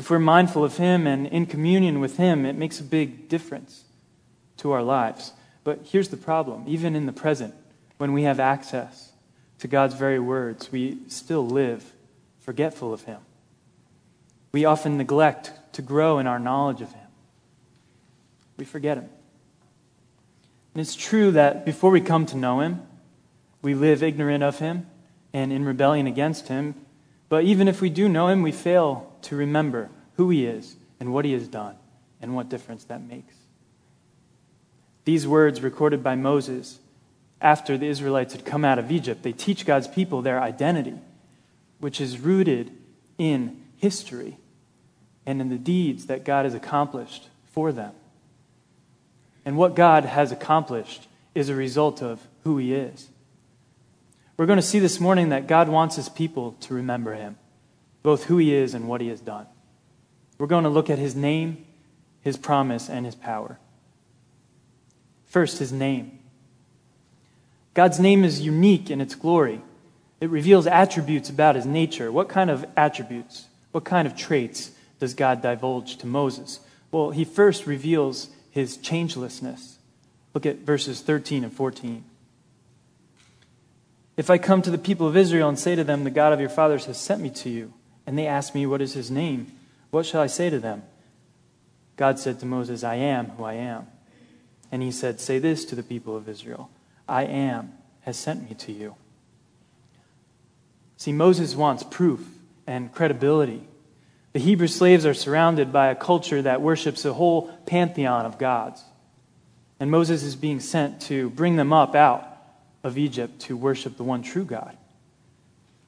If 0.00 0.08
we're 0.08 0.18
mindful 0.18 0.64
of 0.64 0.78
Him 0.78 1.06
and 1.06 1.26
in 1.26 1.44
communion 1.44 2.00
with 2.00 2.16
Him, 2.16 2.46
it 2.46 2.56
makes 2.56 2.80
a 2.80 2.84
big 2.84 3.28
difference 3.28 3.84
to 4.56 4.72
our 4.72 4.82
lives. 4.82 5.34
But 5.62 5.80
here's 5.84 6.08
the 6.08 6.16
problem 6.16 6.64
even 6.66 6.96
in 6.96 7.04
the 7.04 7.12
present, 7.12 7.52
when 7.98 8.14
we 8.14 8.22
have 8.22 8.40
access 8.40 9.12
to 9.58 9.68
God's 9.68 9.94
very 9.94 10.18
words, 10.18 10.72
we 10.72 11.00
still 11.08 11.46
live 11.46 11.92
forgetful 12.38 12.94
of 12.94 13.02
Him. 13.02 13.18
We 14.52 14.64
often 14.64 14.96
neglect 14.96 15.52
to 15.74 15.82
grow 15.82 16.18
in 16.18 16.26
our 16.26 16.38
knowledge 16.38 16.80
of 16.80 16.90
Him. 16.94 17.08
We 18.56 18.64
forget 18.64 18.96
Him. 18.96 19.10
And 20.72 20.80
it's 20.80 20.96
true 20.96 21.30
that 21.32 21.66
before 21.66 21.90
we 21.90 22.00
come 22.00 22.24
to 22.24 22.38
know 22.38 22.60
Him, 22.60 22.80
we 23.60 23.74
live 23.74 24.02
ignorant 24.02 24.42
of 24.44 24.60
Him 24.60 24.86
and 25.34 25.52
in 25.52 25.66
rebellion 25.66 26.06
against 26.06 26.48
Him. 26.48 26.74
But 27.28 27.44
even 27.44 27.68
if 27.68 27.82
we 27.82 27.90
do 27.90 28.08
know 28.08 28.28
Him, 28.28 28.40
we 28.40 28.50
fail 28.50 29.09
to 29.24 29.36
remember 29.36 29.90
who 30.16 30.30
He 30.30 30.46
is 30.46 30.76
and 30.98 31.12
what 31.12 31.24
He 31.24 31.32
has 31.32 31.48
done 31.48 31.76
and 32.20 32.34
what 32.34 32.48
difference 32.48 32.84
that 32.84 33.02
makes. 33.02 33.34
These 35.04 35.26
words 35.26 35.62
recorded 35.62 36.02
by 36.02 36.14
Moses 36.14 36.78
after 37.40 37.78
the 37.78 37.86
Israelites 37.86 38.34
had 38.34 38.44
come 38.44 38.64
out 38.64 38.78
of 38.78 38.92
Egypt. 38.92 39.22
They 39.22 39.32
teach 39.32 39.64
God's 39.64 39.88
people 39.88 40.22
their 40.22 40.40
identity, 40.40 40.98
which 41.78 42.00
is 42.00 42.20
rooted 42.20 42.70
in 43.18 43.62
history 43.78 44.36
and 45.24 45.40
in 45.40 45.48
the 45.48 45.58
deeds 45.58 46.06
that 46.06 46.24
God 46.24 46.44
has 46.44 46.54
accomplished 46.54 47.28
for 47.52 47.72
them. 47.72 47.92
And 49.44 49.56
what 49.56 49.74
God 49.74 50.04
has 50.04 50.32
accomplished 50.32 51.08
is 51.34 51.48
a 51.48 51.54
result 51.54 52.02
of 52.02 52.20
who 52.44 52.58
He 52.58 52.74
is. 52.74 53.08
We're 54.36 54.46
going 54.46 54.58
to 54.58 54.62
see 54.62 54.78
this 54.78 55.00
morning 55.00 55.30
that 55.30 55.46
God 55.46 55.68
wants 55.68 55.96
His 55.96 56.08
people 56.08 56.52
to 56.60 56.74
remember 56.74 57.14
Him, 57.14 57.36
both 58.02 58.24
who 58.24 58.38
He 58.38 58.54
is 58.54 58.74
and 58.74 58.88
what 58.88 59.00
He 59.00 59.08
has 59.08 59.20
done. 59.20 59.46
We're 60.38 60.46
going 60.46 60.64
to 60.64 60.70
look 60.70 60.90
at 60.90 60.98
His 60.98 61.14
name, 61.14 61.66
His 62.22 62.36
promise, 62.36 62.88
and 62.88 63.04
His 63.04 63.14
power. 63.14 63.58
First, 65.26 65.58
His 65.58 65.72
name. 65.72 66.20
God's 67.74 68.00
name 68.00 68.24
is 68.24 68.40
unique 68.40 68.90
in 68.90 69.00
its 69.00 69.14
glory. 69.14 69.62
It 70.20 70.28
reveals 70.28 70.66
attributes 70.66 71.30
about 71.30 71.54
his 71.54 71.66
nature. 71.66 72.12
What 72.12 72.28
kind 72.28 72.50
of 72.50 72.66
attributes, 72.76 73.46
what 73.72 73.84
kind 73.84 74.06
of 74.06 74.16
traits 74.16 74.72
does 74.98 75.14
God 75.14 75.40
divulge 75.40 75.96
to 75.98 76.06
Moses? 76.06 76.60
Well, 76.92 77.10
he 77.10 77.24
first 77.24 77.66
reveals 77.66 78.28
his 78.50 78.76
changelessness. 78.76 79.76
Look 80.34 80.44
at 80.44 80.58
verses 80.58 81.00
13 81.00 81.44
and 81.44 81.52
14. 81.52 82.04
If 84.16 84.28
I 84.28 84.36
come 84.36 84.60
to 84.62 84.70
the 84.70 84.76
people 84.76 85.06
of 85.06 85.16
Israel 85.16 85.48
and 85.48 85.58
say 85.58 85.74
to 85.74 85.84
them, 85.84 86.04
The 86.04 86.10
God 86.10 86.32
of 86.32 86.40
your 86.40 86.50
fathers 86.50 86.84
has 86.84 86.98
sent 86.98 87.22
me 87.22 87.30
to 87.30 87.48
you, 87.48 87.72
and 88.10 88.18
they 88.18 88.26
ask 88.26 88.56
me, 88.56 88.66
What 88.66 88.82
is 88.82 88.94
his 88.94 89.08
name? 89.08 89.52
What 89.92 90.04
shall 90.04 90.20
I 90.20 90.26
say 90.26 90.50
to 90.50 90.58
them? 90.58 90.82
God 91.96 92.18
said 92.18 92.40
to 92.40 92.46
Moses, 92.46 92.82
I 92.82 92.96
am 92.96 93.26
who 93.26 93.44
I 93.44 93.52
am. 93.52 93.86
And 94.72 94.82
he 94.82 94.90
said, 94.90 95.20
Say 95.20 95.38
this 95.38 95.64
to 95.66 95.76
the 95.76 95.84
people 95.84 96.16
of 96.16 96.28
Israel 96.28 96.70
I 97.08 97.22
am 97.22 97.72
has 98.00 98.16
sent 98.16 98.48
me 98.48 98.56
to 98.56 98.72
you. 98.72 98.96
See, 100.96 101.12
Moses 101.12 101.54
wants 101.54 101.84
proof 101.84 102.26
and 102.66 102.92
credibility. 102.92 103.62
The 104.32 104.40
Hebrew 104.40 104.66
slaves 104.66 105.06
are 105.06 105.14
surrounded 105.14 105.72
by 105.72 105.86
a 105.86 105.94
culture 105.94 106.42
that 106.42 106.60
worships 106.60 107.04
a 107.04 107.12
whole 107.12 107.56
pantheon 107.64 108.26
of 108.26 108.38
gods. 108.38 108.82
And 109.78 109.88
Moses 109.88 110.24
is 110.24 110.34
being 110.34 110.58
sent 110.58 111.00
to 111.02 111.30
bring 111.30 111.54
them 111.54 111.72
up 111.72 111.94
out 111.94 112.26
of 112.82 112.98
Egypt 112.98 113.38
to 113.42 113.56
worship 113.56 113.96
the 113.96 114.02
one 114.02 114.22
true 114.22 114.44
God. 114.44 114.76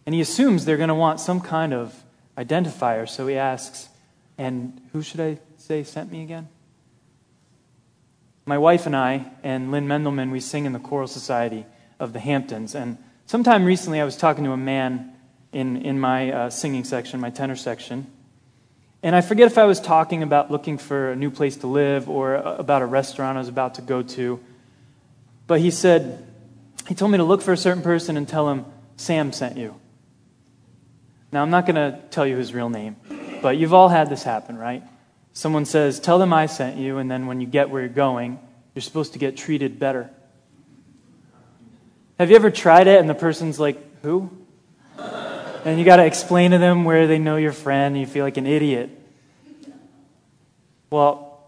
And 0.07 0.15
he 0.15 0.21
assumes 0.21 0.65
they're 0.65 0.77
going 0.77 0.89
to 0.89 0.95
want 0.95 1.19
some 1.19 1.41
kind 1.41 1.75
of 1.75 2.02
identifier, 2.37 3.09
so 3.09 3.27
he 3.27 3.37
asks, 3.37 3.89
And 4.39 4.81
who 4.93 5.03
should 5.03 5.21
I 5.21 5.39
say 5.59 5.85
sent 5.85 6.11
me 6.11 6.23
again? 6.23 6.49
My 8.45 8.59
wife 8.59 8.87
and 8.87 8.97
I 8.97 9.31
and 9.43 9.71
Lynn 9.71 9.87
Mendelman, 9.87 10.33
we 10.33 10.41
sing 10.41 10.65
in 10.65 10.73
the 10.73 10.81
Choral 10.81 11.07
Society 11.07 11.65
of 12.01 12.13
the 12.13 12.19
Hamptons. 12.19 12.75
And 12.75 12.99
sometime 13.27 13.65
recently, 13.65 14.01
I 14.01 14.05
was 14.05 14.17
talking 14.17 14.45
to 14.45 14.53
a 14.53 14.57
man 14.57 15.13
in, 15.53 15.77
in 15.83 16.01
my 16.01 16.33
uh, 16.33 16.51
singing 16.51 16.85
section, 16.85 17.21
my 17.21 17.31
tenor 17.31 17.57
section. 17.57 18.07
And 19.03 19.15
I 19.15 19.21
forget 19.21 19.47
if 19.47 19.59
I 19.59 19.65
was 19.65 19.81
talking 19.81 20.23
about 20.23 20.51
looking 20.51 20.79
for 20.79 21.11
a 21.11 21.17
new 21.17 21.31
place 21.31 21.57
to 21.59 21.67
live 21.67 22.09
or 22.09 22.35
about 22.35 22.83
a 22.83 22.87
restaurant 22.87 23.37
I 23.37 23.41
was 23.41 23.49
about 23.49 23.77
to 23.77 23.83
go 23.83 24.03
to. 24.03 24.41
But 25.47 25.61
he 25.61 25.71
said, 25.71 26.27
he 26.89 26.95
told 26.95 27.11
me 27.11 27.19
to 27.19 27.25
look 27.25 27.43
for 27.43 27.53
a 27.53 27.57
certain 27.57 27.83
person 27.83 28.17
and 28.17 28.29
tell 28.29 28.49
him, 28.49 28.65
Sam 28.97 29.33
sent 29.33 29.57
you. 29.57 29.81
Now, 31.33 31.43
I'm 31.43 31.51
not 31.51 31.65
going 31.65 31.77
to 31.77 31.99
tell 32.11 32.27
you 32.27 32.37
his 32.37 32.53
real 32.53 32.69
name, 32.69 32.97
but 33.41 33.57
you've 33.57 33.73
all 33.73 33.89
had 33.89 34.11
this 34.11 34.23
happen, 34.23 34.59
right? 34.59 34.83
Someone 35.33 35.65
says, 35.65 35.99
Tell 35.99 36.19
them 36.19 36.33
I 36.33 36.45
sent 36.45 36.77
you, 36.77 36.99
and 36.99 37.11
then 37.11 37.27
when 37.27 37.41
you 37.41 37.47
get 37.47 37.71
where 37.71 37.81
you're 37.81 37.89
going, 37.89 38.39
you're 38.75 38.83
supposed 38.83 39.15
to 39.15 39.19
get 39.19 39.37
treated 39.37 39.79
better. 39.79 40.11
Have 42.19 42.29
you 42.29 42.37
ever 42.37 42.51
tried 42.51 42.87
it 42.87 43.01
and 43.01 43.09
the 43.09 43.15
person's 43.15 43.59
like, 43.59 43.79
Who? 44.03 44.31
And 45.65 45.79
you 45.79 45.85
got 45.85 45.97
to 45.97 46.05
explain 46.05 46.51
to 46.51 46.59
them 46.59 46.85
where 46.85 47.07
they 47.07 47.19
know 47.19 47.37
your 47.37 47.53
friend, 47.53 47.95
and 47.95 48.01
you 48.01 48.07
feel 48.07 48.25
like 48.25 48.37
an 48.37 48.47
idiot. 48.47 48.91
Well, 50.91 51.41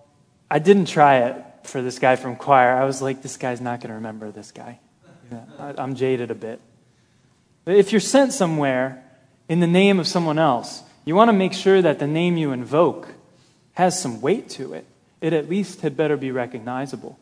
I 0.51 0.61
didn't 0.61 0.87
try 0.87 1.19
it 1.19 1.45
for 1.65 1.83
this 1.83 1.99
guy 1.99 2.17
from 2.17 2.37
choir. 2.37 2.75
I 2.75 2.85
was 2.87 3.03
like, 3.03 3.21
This 3.21 3.37
guy's 3.37 3.61
not 3.61 3.81
going 3.81 3.91
to 3.91 3.97
remember 3.97 4.31
this 4.31 4.51
guy. 4.51 4.81
I'm 5.59 5.95
jaded 5.95 6.31
a 6.31 6.35
bit. 6.35 6.59
But 7.67 7.77
if 7.77 7.93
you're 7.93 8.01
sent 8.01 8.33
somewhere 8.33 9.04
in 9.49 9.61
the 9.61 9.67
name 9.67 10.01
of 10.01 10.07
someone 10.07 10.39
else, 10.39 10.83
you 11.05 11.15
want 11.15 11.29
to 11.29 11.33
make 11.33 11.53
sure 11.53 11.83
that 11.83 11.99
the 11.99 12.07
name 12.07 12.37
you 12.37 12.53
invoke 12.53 13.09
has 13.75 14.01
some 14.01 14.21
weight 14.21 14.49
to 14.51 14.73
it. 14.73 14.87
It 15.21 15.33
at 15.33 15.49
least 15.49 15.81
had 15.81 15.97
better 15.97 16.17
be 16.17 16.31
recognizable. 16.31 17.19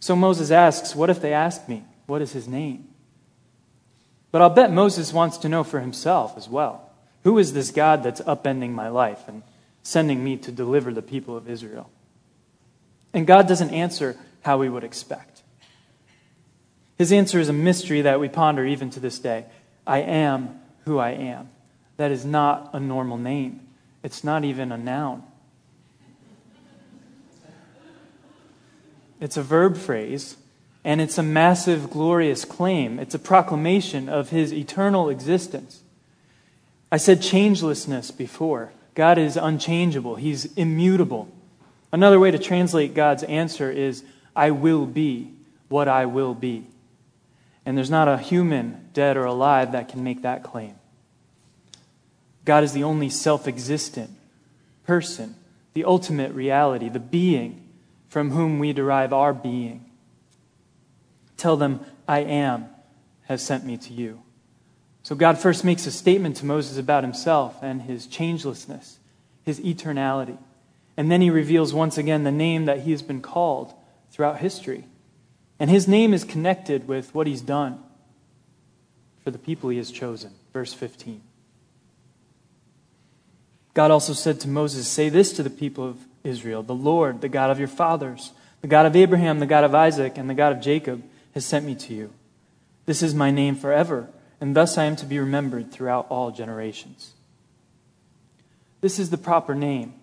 So 0.00 0.16
Moses 0.16 0.50
asks, 0.50 0.94
What 0.94 1.10
if 1.10 1.20
they 1.20 1.32
ask 1.32 1.68
me, 1.68 1.84
What 2.06 2.22
is 2.22 2.32
his 2.32 2.48
name? 2.48 2.88
But 4.30 4.42
I'll 4.42 4.50
bet 4.50 4.72
Moses 4.72 5.12
wants 5.12 5.36
to 5.38 5.48
know 5.48 5.62
for 5.62 5.80
himself 5.80 6.36
as 6.36 6.48
well. 6.48 6.90
Who 7.22 7.38
is 7.38 7.52
this 7.52 7.70
God 7.70 8.02
that's 8.02 8.20
upending 8.22 8.70
my 8.70 8.88
life 8.88 9.28
and 9.28 9.42
sending 9.82 10.24
me 10.24 10.36
to 10.38 10.50
deliver 10.50 10.92
the 10.92 11.02
people 11.02 11.36
of 11.36 11.48
Israel? 11.48 11.90
And 13.12 13.26
God 13.26 13.46
doesn't 13.46 13.70
answer 13.70 14.16
how 14.40 14.58
we 14.58 14.68
would 14.68 14.84
expect. 14.84 15.42
His 16.96 17.12
answer 17.12 17.38
is 17.38 17.48
a 17.48 17.52
mystery 17.52 18.02
that 18.02 18.20
we 18.20 18.28
ponder 18.28 18.64
even 18.64 18.90
to 18.90 19.00
this 19.00 19.18
day. 19.18 19.44
I 19.86 19.98
am 19.98 20.60
who 20.84 20.98
I 20.98 21.10
am. 21.10 21.48
That 21.96 22.10
is 22.10 22.24
not 22.24 22.70
a 22.72 22.80
normal 22.80 23.18
name, 23.18 23.60
it's 24.02 24.24
not 24.24 24.44
even 24.44 24.72
a 24.72 24.78
noun. 24.78 25.22
It's 29.20 29.36
a 29.36 29.42
verb 29.42 29.76
phrase, 29.76 30.36
and 30.82 31.00
it's 31.00 31.16
a 31.16 31.22
massive, 31.22 31.90
glorious 31.90 32.44
claim. 32.44 32.98
It's 32.98 33.14
a 33.14 33.20
proclamation 33.20 34.08
of 34.08 34.30
his 34.30 34.52
eternal 34.52 35.08
existence. 35.08 35.82
I 36.90 36.96
said 36.96 37.20
changelessness 37.20 38.16
before. 38.16 38.72
God 38.96 39.18
is 39.18 39.36
unchangeable, 39.36 40.16
he's 40.16 40.46
immutable. 40.56 41.28
Another 41.92 42.18
way 42.18 42.30
to 42.30 42.38
translate 42.38 42.94
God's 42.94 43.22
answer 43.22 43.70
is 43.70 44.02
I 44.34 44.50
will 44.50 44.86
be 44.86 45.30
what 45.68 45.88
I 45.88 46.06
will 46.06 46.34
be. 46.34 46.66
And 47.64 47.76
there's 47.76 47.90
not 47.90 48.08
a 48.08 48.18
human, 48.18 48.88
dead 48.92 49.16
or 49.16 49.24
alive, 49.24 49.72
that 49.72 49.88
can 49.88 50.02
make 50.02 50.22
that 50.22 50.42
claim. 50.42 50.74
God 52.44 52.64
is 52.64 52.72
the 52.72 52.82
only 52.82 53.08
self 53.08 53.46
existent 53.46 54.10
person, 54.84 55.36
the 55.74 55.84
ultimate 55.84 56.32
reality, 56.32 56.88
the 56.88 56.98
being 56.98 57.68
from 58.08 58.30
whom 58.30 58.58
we 58.58 58.72
derive 58.72 59.12
our 59.12 59.32
being. 59.32 59.84
Tell 61.36 61.56
them, 61.56 61.80
I 62.06 62.20
am, 62.20 62.66
has 63.22 63.42
sent 63.42 63.64
me 63.64 63.76
to 63.78 63.92
you. 63.92 64.22
So 65.02 65.14
God 65.14 65.38
first 65.38 65.64
makes 65.64 65.86
a 65.86 65.90
statement 65.90 66.36
to 66.36 66.46
Moses 66.46 66.78
about 66.78 67.04
himself 67.04 67.56
and 67.62 67.82
his 67.82 68.06
changelessness, 68.06 68.96
his 69.44 69.60
eternality. 69.60 70.38
And 70.96 71.10
then 71.10 71.20
he 71.20 71.30
reveals 71.30 71.72
once 71.72 71.96
again 71.98 72.24
the 72.24 72.30
name 72.30 72.66
that 72.66 72.80
he 72.80 72.90
has 72.90 73.02
been 73.02 73.22
called 73.22 73.72
throughout 74.10 74.38
history. 74.38 74.84
And 75.62 75.70
his 75.70 75.86
name 75.86 76.12
is 76.12 76.24
connected 76.24 76.88
with 76.88 77.14
what 77.14 77.28
he's 77.28 77.40
done 77.40 77.78
for 79.22 79.30
the 79.30 79.38
people 79.38 79.70
he 79.70 79.76
has 79.76 79.92
chosen. 79.92 80.32
Verse 80.52 80.74
15. 80.74 81.20
God 83.72 83.92
also 83.92 84.12
said 84.12 84.40
to 84.40 84.48
Moses, 84.48 84.88
Say 84.88 85.08
this 85.08 85.32
to 85.34 85.44
the 85.44 85.50
people 85.50 85.86
of 85.86 85.98
Israel 86.24 86.64
The 86.64 86.74
Lord, 86.74 87.20
the 87.20 87.28
God 87.28 87.48
of 87.48 87.60
your 87.60 87.68
fathers, 87.68 88.32
the 88.60 88.66
God 88.66 88.86
of 88.86 88.96
Abraham, 88.96 89.38
the 89.38 89.46
God 89.46 89.62
of 89.62 89.72
Isaac, 89.72 90.18
and 90.18 90.28
the 90.28 90.34
God 90.34 90.50
of 90.50 90.60
Jacob, 90.60 91.04
has 91.32 91.46
sent 91.46 91.64
me 91.64 91.76
to 91.76 91.94
you. 91.94 92.12
This 92.86 93.00
is 93.00 93.14
my 93.14 93.30
name 93.30 93.54
forever, 93.54 94.08
and 94.40 94.56
thus 94.56 94.76
I 94.76 94.86
am 94.86 94.96
to 94.96 95.06
be 95.06 95.20
remembered 95.20 95.70
throughout 95.70 96.08
all 96.08 96.32
generations. 96.32 97.12
This 98.80 98.98
is 98.98 99.10
the 99.10 99.16
proper 99.16 99.54
name 99.54 99.94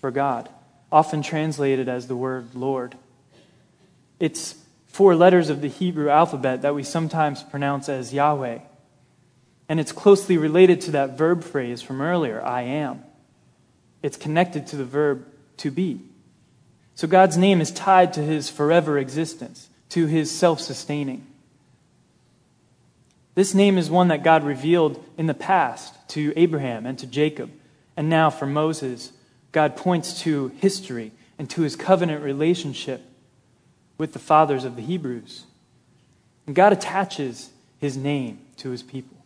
for 0.00 0.10
God, 0.10 0.48
often 0.90 1.20
translated 1.20 1.90
as 1.90 2.06
the 2.06 2.16
word 2.16 2.54
Lord. 2.54 2.96
It's 4.18 4.63
four 4.94 5.16
letters 5.16 5.50
of 5.50 5.60
the 5.60 5.66
Hebrew 5.66 6.08
alphabet 6.08 6.62
that 6.62 6.76
we 6.76 6.84
sometimes 6.84 7.42
pronounce 7.42 7.88
as 7.88 8.14
Yahweh. 8.14 8.60
And 9.68 9.80
it's 9.80 9.90
closely 9.90 10.38
related 10.38 10.80
to 10.82 10.92
that 10.92 11.18
verb 11.18 11.42
phrase 11.42 11.82
from 11.82 12.00
earlier, 12.00 12.40
I 12.40 12.62
am. 12.62 13.02
It's 14.04 14.16
connected 14.16 14.68
to 14.68 14.76
the 14.76 14.84
verb 14.84 15.26
to 15.56 15.72
be. 15.72 16.00
So 16.94 17.08
God's 17.08 17.36
name 17.36 17.60
is 17.60 17.72
tied 17.72 18.12
to 18.12 18.20
his 18.20 18.48
forever 18.48 18.96
existence, 18.96 19.68
to 19.88 20.06
his 20.06 20.30
self 20.30 20.60
sustaining. 20.60 21.26
This 23.34 23.52
name 23.52 23.78
is 23.78 23.90
one 23.90 24.06
that 24.08 24.22
God 24.22 24.44
revealed 24.44 25.04
in 25.18 25.26
the 25.26 25.34
past 25.34 25.92
to 26.10 26.32
Abraham 26.36 26.86
and 26.86 26.96
to 27.00 27.08
Jacob. 27.08 27.50
And 27.96 28.08
now 28.08 28.30
for 28.30 28.46
Moses, 28.46 29.10
God 29.50 29.74
points 29.74 30.20
to 30.22 30.52
history 30.60 31.10
and 31.36 31.50
to 31.50 31.62
his 31.62 31.74
covenant 31.74 32.22
relationship 32.22 33.02
with 33.98 34.12
the 34.12 34.18
fathers 34.18 34.64
of 34.64 34.76
the 34.76 34.82
Hebrews. 34.82 35.44
And 36.46 36.54
God 36.54 36.72
attaches 36.72 37.50
his 37.78 37.96
name 37.96 38.38
to 38.58 38.70
his 38.70 38.82
people. 38.82 39.16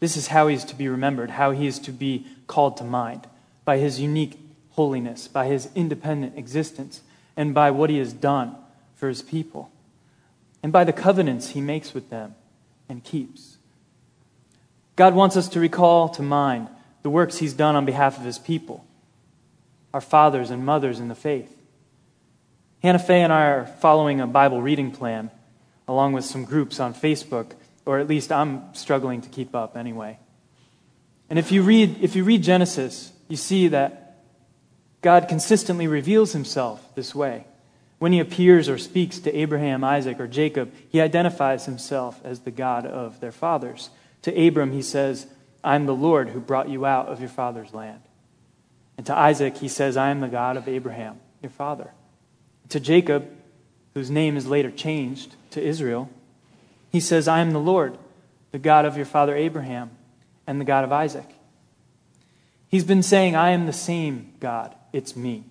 This 0.00 0.16
is 0.16 0.28
how 0.28 0.46
he 0.46 0.54
is 0.54 0.64
to 0.66 0.74
be 0.74 0.88
remembered, 0.88 1.30
how 1.30 1.50
he 1.50 1.66
is 1.66 1.78
to 1.80 1.92
be 1.92 2.26
called 2.46 2.76
to 2.76 2.84
mind 2.84 3.26
by 3.64 3.78
his 3.78 4.00
unique 4.00 4.38
holiness, 4.70 5.26
by 5.26 5.46
his 5.46 5.68
independent 5.74 6.38
existence, 6.38 7.02
and 7.36 7.52
by 7.52 7.70
what 7.70 7.90
he 7.90 7.98
has 7.98 8.12
done 8.12 8.54
for 8.94 9.08
his 9.08 9.22
people, 9.22 9.70
and 10.62 10.72
by 10.72 10.84
the 10.84 10.92
covenants 10.92 11.50
he 11.50 11.60
makes 11.60 11.94
with 11.94 12.10
them 12.10 12.34
and 12.88 13.04
keeps. 13.04 13.56
God 14.96 15.14
wants 15.14 15.36
us 15.36 15.48
to 15.50 15.60
recall 15.60 16.08
to 16.10 16.22
mind 16.22 16.68
the 17.02 17.10
works 17.10 17.38
he's 17.38 17.54
done 17.54 17.76
on 17.76 17.84
behalf 17.84 18.18
of 18.18 18.24
his 18.24 18.38
people, 18.38 18.84
our 19.92 20.00
fathers 20.00 20.50
and 20.50 20.64
mothers 20.64 21.00
in 21.00 21.08
the 21.08 21.14
faith. 21.14 21.57
Hannah 22.82 22.98
Faye 22.98 23.22
and 23.22 23.32
I 23.32 23.46
are 23.46 23.66
following 23.66 24.20
a 24.20 24.26
Bible 24.26 24.62
reading 24.62 24.92
plan 24.92 25.30
along 25.88 26.12
with 26.12 26.24
some 26.24 26.44
groups 26.44 26.78
on 26.78 26.94
Facebook, 26.94 27.52
or 27.86 27.98
at 27.98 28.06
least 28.06 28.30
I'm 28.30 28.74
struggling 28.74 29.22
to 29.22 29.28
keep 29.28 29.54
up 29.54 29.76
anyway. 29.76 30.18
And 31.30 31.38
if 31.38 31.50
you 31.50 31.62
read, 31.62 31.98
if 32.02 32.14
you 32.14 32.24
read 32.24 32.42
Genesis, 32.42 33.12
you 33.26 33.36
see 33.36 33.68
that 33.68 34.20
God 35.02 35.28
consistently 35.28 35.86
reveals 35.86 36.32
himself 36.32 36.94
this 36.94 37.14
way. 37.14 37.46
When 37.98 38.12
he 38.12 38.20
appears 38.20 38.68
or 38.68 38.78
speaks 38.78 39.18
to 39.20 39.36
Abraham, 39.36 39.82
Isaac, 39.82 40.20
or 40.20 40.28
Jacob, 40.28 40.72
he 40.88 41.00
identifies 41.00 41.66
himself 41.66 42.20
as 42.24 42.40
the 42.40 42.50
God 42.52 42.86
of 42.86 43.18
their 43.20 43.32
fathers. 43.32 43.90
To 44.22 44.46
Abram, 44.46 44.72
he 44.72 44.82
says, 44.82 45.26
I'm 45.64 45.86
the 45.86 45.94
Lord 45.94 46.28
who 46.28 46.38
brought 46.38 46.68
you 46.68 46.86
out 46.86 47.08
of 47.08 47.18
your 47.18 47.28
father's 47.28 47.74
land. 47.74 48.00
And 48.96 49.04
to 49.06 49.16
Isaac, 49.16 49.56
he 49.56 49.68
says, 49.68 49.96
I 49.96 50.10
am 50.10 50.20
the 50.20 50.28
God 50.28 50.56
of 50.56 50.68
Abraham, 50.68 51.18
your 51.42 51.50
father. 51.50 51.90
To 52.70 52.80
Jacob, 52.80 53.28
whose 53.94 54.10
name 54.10 54.36
is 54.36 54.46
later 54.46 54.70
changed 54.70 55.34
to 55.50 55.62
Israel, 55.62 56.10
he 56.90 57.00
says, 57.00 57.28
I 57.28 57.40
am 57.40 57.52
the 57.52 57.60
Lord, 57.60 57.96
the 58.52 58.58
God 58.58 58.84
of 58.84 58.96
your 58.96 59.06
father 59.06 59.34
Abraham, 59.34 59.90
and 60.46 60.60
the 60.60 60.64
God 60.64 60.84
of 60.84 60.92
Isaac. 60.92 61.26
He's 62.68 62.84
been 62.84 63.02
saying, 63.02 63.34
I 63.34 63.50
am 63.50 63.66
the 63.66 63.72
same 63.72 64.32
God 64.40 64.74
it's 64.92 65.16
me. 65.16 65.44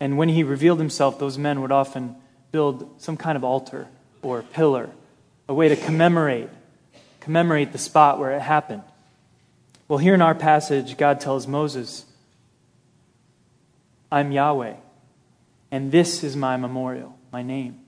And 0.00 0.18
when 0.18 0.28
he 0.28 0.42
revealed 0.42 0.78
himself, 0.78 1.18
those 1.18 1.38
men 1.38 1.60
would 1.62 1.72
often 1.72 2.16
build 2.52 3.00
some 3.00 3.16
kind 3.16 3.36
of 3.36 3.44
altar 3.44 3.88
or 4.22 4.42
pillar, 4.42 4.90
a 5.48 5.54
way 5.54 5.68
to 5.68 5.76
commemorate, 5.76 6.48
commemorate 7.20 7.72
the 7.72 7.78
spot 7.78 8.18
where 8.18 8.32
it 8.32 8.40
happened. 8.40 8.82
Well, 9.86 9.98
here 9.98 10.14
in 10.14 10.22
our 10.22 10.34
passage, 10.34 10.96
God 10.96 11.20
tells 11.20 11.46
Moses, 11.46 12.06
I'm 14.10 14.32
Yahweh, 14.32 14.74
and 15.74 15.90
this 15.90 16.22
is 16.22 16.36
my 16.36 16.56
memorial, 16.56 17.18
my 17.32 17.42
name. 17.42 17.80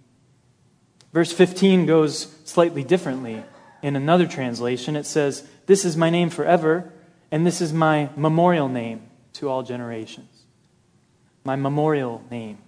Verse 1.12 1.31
15 1.31 1.87
goes 1.87 2.26
slightly 2.45 2.83
differently. 2.83 3.45
In 3.81 3.95
another 3.95 4.26
translation, 4.26 4.97
it 4.97 5.07
says, 5.07 5.47
This 5.66 5.85
is 5.85 5.97
my 5.97 6.11
name 6.11 6.28
forever, 6.28 6.93
and 7.31 7.47
this 7.47 7.61
is 7.61 7.73
my 7.73 8.09
memorial 8.16 8.69
name 8.69 9.02
to 9.35 9.49
all 9.49 9.62
generations 9.62 10.43
my 11.45 11.55
memorial 11.55 12.25
name. 12.28 12.59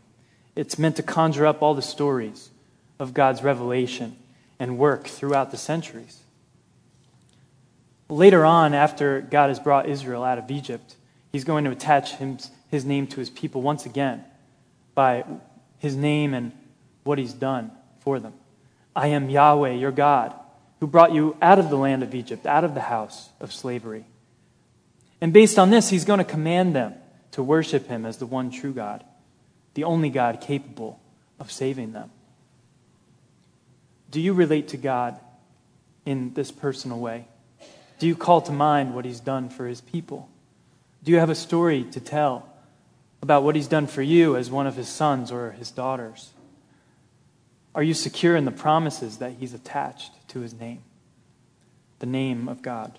It's 0.55 0.79
meant 0.79 0.95
to 0.95 1.03
conjure 1.03 1.47
up 1.47 1.63
all 1.63 1.75
the 1.75 1.83
stories 1.83 2.51
of 3.01 3.13
God's 3.13 3.43
revelation 3.43 4.17
and 4.61 4.79
work 4.79 5.09
throughout 5.09 5.51
the 5.51 5.57
centuries. 5.57 6.21
Later 8.09 8.45
on, 8.45 8.73
after 8.73 9.21
God 9.21 9.49
has 9.49 9.59
brought 9.59 9.89
Israel 9.89 10.23
out 10.23 10.39
of 10.39 10.49
Egypt, 10.49 10.95
he's 11.33 11.43
going 11.43 11.65
to 11.65 11.73
attach 11.73 12.13
his 12.71 12.85
name 12.85 13.09
to 13.09 13.19
his 13.19 13.31
people 13.31 13.63
once 13.63 13.85
again 13.85 14.25
by 14.99 15.25
his 15.79 15.95
name 15.95 16.35
and 16.35 16.51
what 17.05 17.21
he's 17.21 17.33
done 17.33 17.71
for 18.01 18.19
them. 18.19 18.33
I 18.97 19.07
am 19.07 19.31
Yahweh, 19.31 19.75
your 19.75 19.93
God, 19.93 20.35
who 20.81 20.89
brought 20.89 21.13
you 21.13 21.37
out 21.41 21.61
of 21.61 21.71
the 21.71 21.77
land 21.77 22.03
of 22.03 22.17
Egypt, 22.17 22.47
out 22.47 22.65
of 22.65 22.75
the 22.75 22.81
house 22.81 23.29
of 23.39 23.53
slavery. 23.53 24.07
And 25.21 25.33
based 25.33 25.57
on 25.57 25.71
this, 25.71 25.89
he's 25.89 26.05
going 26.05 26.19
to 26.19 26.25
command 26.25 26.75
them 26.75 26.95
to 27.31 27.45
worship 27.45 27.87
him 27.87 28.05
as 28.05 28.17
the 28.17 28.27
one 28.27 28.51
true 28.51 28.73
God, 28.73 29.05
the 29.75 29.85
only 29.85 30.11
God 30.11 30.41
capable 30.41 30.99
of 31.39 31.53
saving 31.53 31.93
them. 31.93 32.11
Do 34.11 34.21
you 34.21 34.33
relate 34.33 34.67
to 34.69 34.77
God 34.77 35.17
in 36.07 36.35
this 36.35 36.51
personal 36.51 36.99
way? 36.99 37.29
Do 38.01 38.09
you 38.09 38.17
call 38.17 38.41
to 38.41 38.53
mind 38.53 38.97
what 38.97 39.05
he's 39.05 39.21
done 39.21 39.49
for 39.49 39.69
his 39.69 39.81
people? 39.81 40.29
Do 41.05 41.13
you 41.13 41.19
have 41.19 41.31
a 41.31 41.37
story 41.37 41.85
to 41.93 42.01
tell 42.01 42.49
about 43.23 43.43
what 43.43 43.57
he's 43.57 43.69
done 43.69 43.87
for 43.87 44.03
you 44.03 44.37
as 44.37 44.51
one 44.51 44.67
of 44.67 44.77
his 44.77 44.89
sons 44.89 45.31
or 45.33 45.53
his 45.53 45.71
daughters? 45.71 46.31
Are 47.75 47.83
you 47.83 47.95
secure 47.95 48.37
in 48.37 48.45
the 48.45 48.51
promises 48.51 49.19
that 49.19 49.35
he's 49.39 49.55
attached 49.55 50.13
to 50.29 50.41
his 50.41 50.55
name? 50.55 50.83
The 51.99 52.07
name 52.07 52.49
of 52.49 52.63
God. 52.63 52.99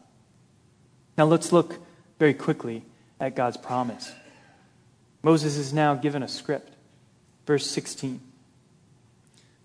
Now 1.18 1.26
let's 1.26 1.52
look 1.52 1.80
very 2.18 2.34
quickly 2.34 2.84
at 3.20 3.36
God's 3.36 3.58
promise. 3.58 4.12
Moses 5.22 5.58
is 5.58 5.74
now 5.74 5.96
given 5.96 6.24
a 6.24 6.28
script. 6.28 6.74
Verse 7.46 7.66
16 7.66 8.22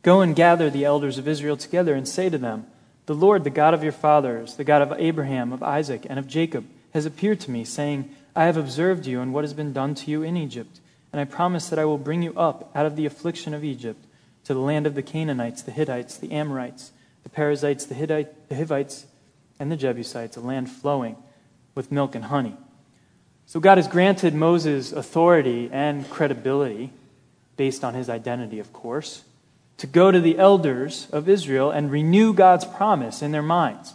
Go 0.03 0.21
and 0.21 0.37
gather 0.37 0.69
the 0.69 0.85
elders 0.85 1.17
of 1.17 1.29
Israel 1.29 1.57
together 1.57 1.95
and 1.95 2.07
say 2.07 2.29
to 2.29 2.39
them, 2.39 2.67
The 3.07 3.15
Lord, 3.15 3.45
the 3.45 3.51
God 3.51 3.73
of 3.73 3.83
your 3.83 3.93
fathers, 3.93 4.57
the 4.57 4.65
God 4.65 4.83
of 4.83 4.99
Abraham, 4.99 5.53
of 5.53 5.63
Isaac, 5.63 6.07
and 6.09 6.19
of 6.19 6.27
Jacob, 6.27 6.67
has 6.93 7.07
appeared 7.07 7.41
to 7.41 7.51
me, 7.51 7.65
saying, 7.65 8.15
I 8.37 8.47
have 8.47 8.57
observed 8.57 9.07
you 9.07 9.21
and 9.21 9.33
what 9.33 9.45
has 9.45 9.55
been 9.55 9.73
done 9.73 9.95
to 9.97 10.11
you 10.11 10.23
in 10.23 10.37
Egypt, 10.37 10.81
and 11.13 11.21
I 11.21 11.25
promise 11.25 11.69
that 11.69 11.79
I 11.79 11.85
will 11.85 11.99
bring 11.99 12.23
you 12.23 12.35
up 12.37 12.71
out 12.75 12.87
of 12.87 12.97
the 12.97 13.07
affliction 13.07 13.55
of 13.55 13.63
Egypt 13.63 14.05
to 14.45 14.55
the 14.55 14.61
land 14.61 14.87
of 14.87 14.95
the 14.95 15.03
Canaanites, 15.03 15.63
the 15.63 15.71
Hittites, 15.71 16.19
the 16.19 16.33
Amorites, 16.33 16.93
the 17.23 17.29
Perizzites, 17.29 17.87
the, 17.87 17.95
Hittite, 17.95 18.49
the 18.49 18.57
Hivites, 18.57 19.07
and 19.59 19.71
the 19.71 19.77
Jebusites, 19.77 20.37
a 20.37 20.41
land 20.41 20.71
flowing 20.71 21.17
with 21.75 21.93
milk 21.93 22.15
and 22.15 22.25
honey. 22.25 22.57
So 23.47 23.61
God 23.61 23.79
has 23.79 23.89
granted 23.89 24.35
Moses 24.35 24.93
authority 24.93 25.69
and 25.73 26.09
credibility, 26.11 26.93
based 27.57 27.85
on 27.85 27.95
his 27.95 28.09
identity, 28.09 28.59
of 28.59 28.73
course, 28.73 29.23
to 29.77 29.87
go 29.87 30.11
to 30.11 30.21
the 30.21 30.39
elders 30.39 31.09
of 31.13 31.29
Israel 31.29 31.71
and 31.71 31.91
renew 31.91 32.35
God's 32.35 32.65
promise 32.65 33.23
in 33.23 33.33
their 33.33 33.43
minds. 33.43 33.95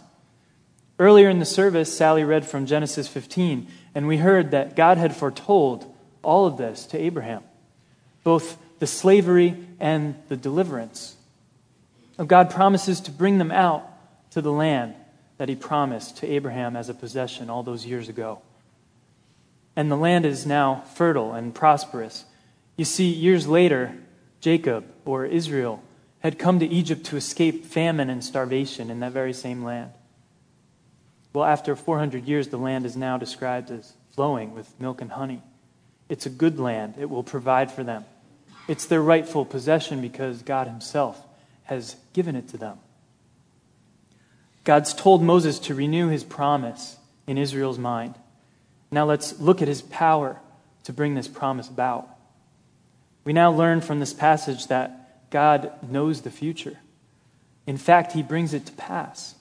Earlier 1.00 1.30
in 1.30 1.38
the 1.38 1.46
service, 1.46 1.96
Sally 1.96 2.24
read 2.24 2.46
from 2.46 2.66
Genesis 2.66 3.08
15, 3.08 3.66
and 3.94 4.06
we 4.06 4.18
heard 4.18 4.50
that 4.50 4.76
God 4.76 4.98
had 4.98 5.16
foretold 5.16 5.90
all 6.22 6.44
of 6.44 6.58
this 6.58 6.84
to 6.88 6.98
Abraham, 6.98 7.42
both 8.22 8.58
the 8.80 8.86
slavery 8.86 9.56
and 9.80 10.14
the 10.28 10.36
deliverance. 10.36 11.16
Of 12.18 12.28
God 12.28 12.50
promises 12.50 13.00
to 13.00 13.10
bring 13.10 13.38
them 13.38 13.50
out 13.50 13.82
to 14.32 14.42
the 14.42 14.52
land 14.52 14.94
that 15.38 15.48
he 15.48 15.56
promised 15.56 16.18
to 16.18 16.26
Abraham 16.26 16.76
as 16.76 16.90
a 16.90 16.94
possession 16.94 17.48
all 17.48 17.62
those 17.62 17.86
years 17.86 18.10
ago. 18.10 18.42
And 19.74 19.90
the 19.90 19.96
land 19.96 20.26
is 20.26 20.44
now 20.44 20.84
fertile 20.96 21.32
and 21.32 21.54
prosperous. 21.54 22.26
You 22.76 22.84
see, 22.84 23.10
years 23.10 23.48
later, 23.48 23.96
Jacob, 24.42 24.84
or 25.06 25.24
Israel, 25.24 25.82
had 26.18 26.38
come 26.38 26.58
to 26.58 26.66
Egypt 26.66 27.06
to 27.06 27.16
escape 27.16 27.64
famine 27.64 28.10
and 28.10 28.22
starvation 28.22 28.90
in 28.90 29.00
that 29.00 29.12
very 29.12 29.32
same 29.32 29.64
land. 29.64 29.92
Well, 31.32 31.44
after 31.44 31.76
400 31.76 32.26
years, 32.26 32.48
the 32.48 32.56
land 32.56 32.84
is 32.86 32.96
now 32.96 33.16
described 33.18 33.70
as 33.70 33.92
flowing 34.12 34.54
with 34.54 34.78
milk 34.80 35.00
and 35.00 35.12
honey. 35.12 35.42
It's 36.08 36.26
a 36.26 36.30
good 36.30 36.58
land, 36.58 36.94
it 36.98 37.08
will 37.08 37.22
provide 37.22 37.70
for 37.70 37.84
them. 37.84 38.04
It's 38.66 38.86
their 38.86 39.02
rightful 39.02 39.44
possession 39.44 40.00
because 40.00 40.42
God 40.42 40.66
Himself 40.66 41.24
has 41.64 41.96
given 42.12 42.34
it 42.34 42.48
to 42.48 42.56
them. 42.56 42.78
God's 44.64 44.92
told 44.92 45.22
Moses 45.22 45.58
to 45.60 45.74
renew 45.74 46.08
his 46.08 46.24
promise 46.24 46.96
in 47.26 47.38
Israel's 47.38 47.78
mind. 47.78 48.14
Now 48.90 49.04
let's 49.04 49.38
look 49.40 49.62
at 49.62 49.68
his 49.68 49.82
power 49.82 50.40
to 50.84 50.92
bring 50.92 51.14
this 51.14 51.28
promise 51.28 51.68
about. 51.68 52.08
We 53.24 53.32
now 53.32 53.52
learn 53.52 53.80
from 53.80 54.00
this 54.00 54.12
passage 54.12 54.66
that 54.66 55.30
God 55.30 55.72
knows 55.88 56.22
the 56.22 56.30
future. 56.30 56.78
In 57.66 57.76
fact, 57.76 58.12
he 58.12 58.22
brings 58.22 58.52
it 58.52 58.66
to 58.66 58.72
pass. 58.72 59.34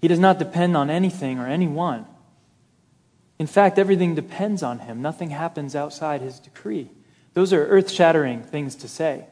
He 0.00 0.08
does 0.08 0.18
not 0.18 0.38
depend 0.38 0.76
on 0.76 0.90
anything 0.90 1.38
or 1.38 1.46
anyone. 1.46 2.06
In 3.38 3.46
fact, 3.46 3.78
everything 3.78 4.14
depends 4.14 4.62
on 4.62 4.80
him. 4.80 5.02
Nothing 5.02 5.30
happens 5.30 5.76
outside 5.76 6.20
his 6.20 6.38
decree. 6.38 6.90
Those 7.34 7.52
are 7.52 7.66
earth 7.66 7.90
shattering 7.90 8.42
things 8.42 8.74
to 8.76 8.88
say. 8.88 9.26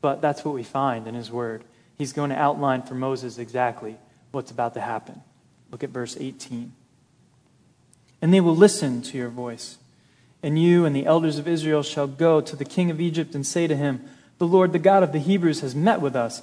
But 0.00 0.20
that's 0.20 0.44
what 0.44 0.54
we 0.54 0.64
find 0.64 1.06
in 1.06 1.14
his 1.14 1.30
word 1.30 1.64
he's 1.96 2.12
going 2.12 2.30
to 2.30 2.36
outline 2.36 2.82
for 2.82 2.94
Moses 2.94 3.38
exactly 3.38 3.96
what's 4.32 4.50
about 4.50 4.74
to 4.74 4.80
happen. 4.80 5.22
Look 5.70 5.84
at 5.84 5.90
verse 5.90 6.16
18. 6.18 6.72
And 8.20 8.34
they 8.34 8.40
will 8.40 8.56
listen 8.56 9.02
to 9.02 9.16
your 9.16 9.28
voice. 9.28 9.78
And 10.42 10.60
you 10.60 10.84
and 10.84 10.96
the 10.96 11.06
elders 11.06 11.38
of 11.38 11.46
Israel 11.46 11.84
shall 11.84 12.08
go 12.08 12.40
to 12.40 12.56
the 12.56 12.64
king 12.64 12.90
of 12.90 13.00
Egypt 13.00 13.34
and 13.34 13.46
say 13.46 13.68
to 13.68 13.76
him, 13.76 14.04
The 14.38 14.46
Lord, 14.46 14.72
the 14.72 14.80
God 14.80 15.04
of 15.04 15.12
the 15.12 15.20
Hebrews, 15.20 15.60
has 15.60 15.74
met 15.74 16.00
with 16.00 16.16
us. 16.16 16.42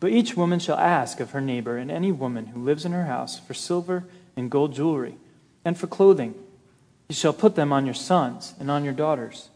but 0.00 0.10
each 0.10 0.36
woman 0.36 0.58
shall 0.58 0.78
ask 0.78 1.20
of 1.20 1.30
her 1.30 1.40
neighbor 1.40 1.76
and 1.76 1.90
any 1.90 2.10
woman 2.10 2.46
who 2.46 2.64
lives 2.64 2.84
in 2.86 2.92
her 2.92 3.04
house 3.04 3.38
for 3.38 3.54
silver 3.54 4.04
and 4.34 4.50
gold 4.50 4.74
jewelry, 4.74 5.16
and 5.64 5.76
for 5.76 5.86
clothing. 5.86 6.34
You 7.08 7.14
shall 7.14 7.32
put 7.34 7.54
them 7.54 7.72
on 7.72 7.84
your 7.84 7.94
sons 7.94 8.54
and 8.58 8.70
on 8.70 8.84
your 8.84 8.94
daughters. 8.94 9.50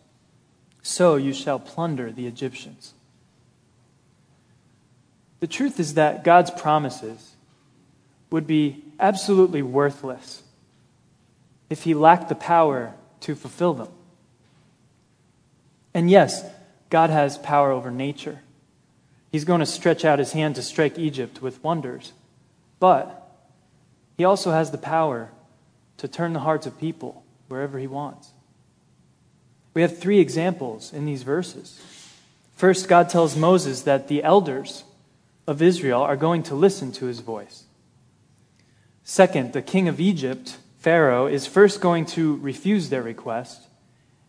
So 0.82 1.16
you 1.16 1.32
shall 1.32 1.58
plunder 1.58 2.12
the 2.12 2.26
Egyptians. 2.26 2.92
The 5.40 5.46
truth 5.46 5.80
is 5.80 5.94
that 5.94 6.24
God's 6.24 6.50
promises 6.50 7.32
would 8.30 8.46
be 8.46 8.82
absolutely 8.98 9.62
worthless 9.62 10.42
if 11.70 11.84
he 11.84 11.94
lacked 11.94 12.28
the 12.28 12.34
power 12.34 12.94
to 13.20 13.34
fulfill 13.34 13.74
them. 13.74 13.88
And 15.94 16.10
yes, 16.10 16.44
God 16.90 17.10
has 17.10 17.38
power 17.38 17.70
over 17.70 17.90
nature. 17.90 18.40
He's 19.34 19.44
going 19.44 19.58
to 19.58 19.66
stretch 19.66 20.04
out 20.04 20.20
his 20.20 20.30
hand 20.30 20.54
to 20.54 20.62
strike 20.62 20.96
Egypt 20.96 21.42
with 21.42 21.60
wonders. 21.64 22.12
But 22.78 23.20
he 24.16 24.24
also 24.24 24.52
has 24.52 24.70
the 24.70 24.78
power 24.78 25.32
to 25.96 26.06
turn 26.06 26.34
the 26.34 26.38
hearts 26.38 26.66
of 26.66 26.78
people 26.78 27.24
wherever 27.48 27.80
he 27.80 27.88
wants. 27.88 28.30
We 29.74 29.82
have 29.82 29.98
three 29.98 30.20
examples 30.20 30.92
in 30.92 31.04
these 31.04 31.24
verses. 31.24 31.82
First, 32.54 32.86
God 32.86 33.08
tells 33.08 33.34
Moses 33.34 33.82
that 33.82 34.06
the 34.06 34.22
elders 34.22 34.84
of 35.48 35.60
Israel 35.60 36.00
are 36.00 36.14
going 36.14 36.44
to 36.44 36.54
listen 36.54 36.92
to 36.92 37.06
his 37.06 37.18
voice. 37.18 37.64
Second, 39.02 39.52
the 39.52 39.62
king 39.62 39.88
of 39.88 39.98
Egypt, 39.98 40.58
Pharaoh, 40.78 41.26
is 41.26 41.44
first 41.44 41.80
going 41.80 42.06
to 42.06 42.36
refuse 42.36 42.88
their 42.88 43.02
request 43.02 43.66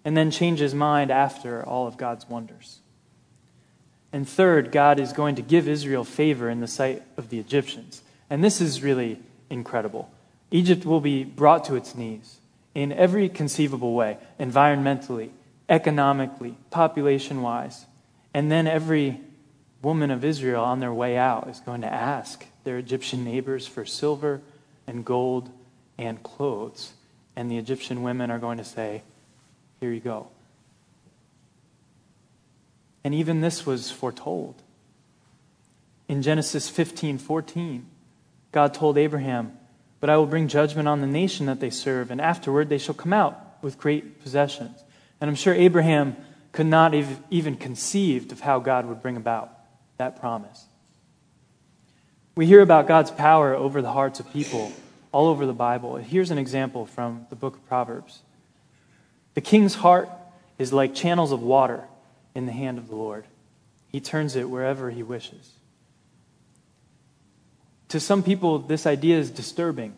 and 0.04 0.18
then 0.18 0.32
change 0.32 0.58
his 0.58 0.74
mind 0.74 1.12
after 1.12 1.64
all 1.64 1.86
of 1.86 1.96
God's 1.96 2.28
wonders. 2.28 2.80
And 4.16 4.26
third, 4.26 4.72
God 4.72 4.98
is 4.98 5.12
going 5.12 5.36
to 5.36 5.42
give 5.42 5.68
Israel 5.68 6.06
favor 6.06 6.50
in 6.50 6.62
the 6.62 6.70
sight 6.70 7.04
of 7.18 7.28
the 7.28 7.38
Egyptians. 7.38 8.02
And 8.30 8.42
this 8.42 8.62
is 8.62 8.82
really 8.82 9.20
incredible. 9.50 10.10
Egypt 10.52 10.86
will 10.86 11.02
be 11.02 11.26
brought 11.26 11.66
to 11.66 11.76
its 11.76 11.96
knees 11.96 12.38
in 12.74 12.94
every 12.94 13.28
conceivable 13.28 13.94
way 13.94 14.18
environmentally, 14.40 15.32
economically, 15.68 16.56
population 16.70 17.42
wise. 17.42 17.88
And 18.34 18.50
then 18.50 18.68
every 18.68 19.20
woman 19.82 20.12
of 20.12 20.24
Israel 20.24 20.64
on 20.64 20.80
their 20.80 20.94
way 20.94 21.18
out 21.18 21.50
is 21.50 21.60
going 21.60 21.82
to 21.82 21.94
ask 21.94 22.46
their 22.64 22.78
Egyptian 22.78 23.26
neighbors 23.26 23.68
for 23.68 23.84
silver 23.84 24.40
and 24.88 25.04
gold 25.04 25.50
and 25.98 26.24
clothes. 26.24 26.94
And 27.36 27.52
the 27.52 27.58
Egyptian 27.58 28.02
women 28.02 28.32
are 28.32 28.40
going 28.40 28.60
to 28.60 28.64
say, 28.64 29.04
Here 29.82 29.92
you 29.92 30.00
go. 30.00 30.30
And 33.06 33.14
even 33.14 33.40
this 33.40 33.68
was 33.68 33.92
foretold. 33.92 34.64
In 36.08 36.24
Genesis 36.24 36.68
15 36.68 37.20
14, 37.20 37.86
God 38.52 38.74
told 38.74 38.98
Abraham, 38.98 39.56
But 40.00 40.10
I 40.10 40.18
will 40.18 40.26
bring 40.26 40.48
judgment 40.48 40.88
on 40.88 41.02
the 41.02 41.08
nation 41.08 41.46
that 41.46 41.60
they 41.60 41.70
serve, 41.70 42.10
and 42.10 42.20
afterward 42.20 42.68
they 42.68 42.80
shall 42.80 42.96
come 42.96 43.14
out 43.14 43.62
with 43.62 43.78
great 43.78 44.24
possessions. 44.24 44.84
And 45.22 45.30
I'm 45.30 45.36
sure 45.36 45.54
Abraham 45.54 46.18
could 46.52 46.66
not 46.66 46.94
have 46.94 47.22
even 47.30 47.58
conceived 47.58 48.32
of 48.32 48.40
how 48.40 48.58
God 48.58 48.88
would 48.88 49.04
bring 49.04 49.18
about 49.18 49.52
that 49.98 50.20
promise. 50.20 50.66
We 52.36 52.48
hear 52.48 52.62
about 52.62 52.88
God's 52.88 53.12
power 53.12 53.54
over 53.54 53.84
the 53.84 53.92
hearts 53.92 54.20
of 54.20 54.34
people 54.34 54.74
all 55.12 55.28
over 55.28 55.46
the 55.46 55.54
Bible. 55.54 55.98
Here's 55.98 56.32
an 56.32 56.40
example 56.40 56.88
from 56.88 57.28
the 57.30 57.36
book 57.36 57.54
of 57.54 57.68
Proverbs 57.68 58.24
The 59.36 59.42
king's 59.42 59.76
heart 59.76 60.10
is 60.58 60.74
like 60.74 60.96
channels 60.96 61.32
of 61.32 61.44
water 61.44 61.84
in 62.36 62.46
the 62.46 62.52
hand 62.52 62.78
of 62.78 62.90
the 62.90 62.96
Lord, 62.96 63.26
he 63.88 64.00
turns 64.00 64.36
it 64.36 64.50
wherever 64.50 64.92
he 64.92 65.02
wishes. 65.02 65.54
To 67.90 68.00
some 68.00 68.22
people, 68.22 68.60
this 68.60 68.86
idea 68.86 69.18
is 69.18 69.32
disturbing. 69.32 69.96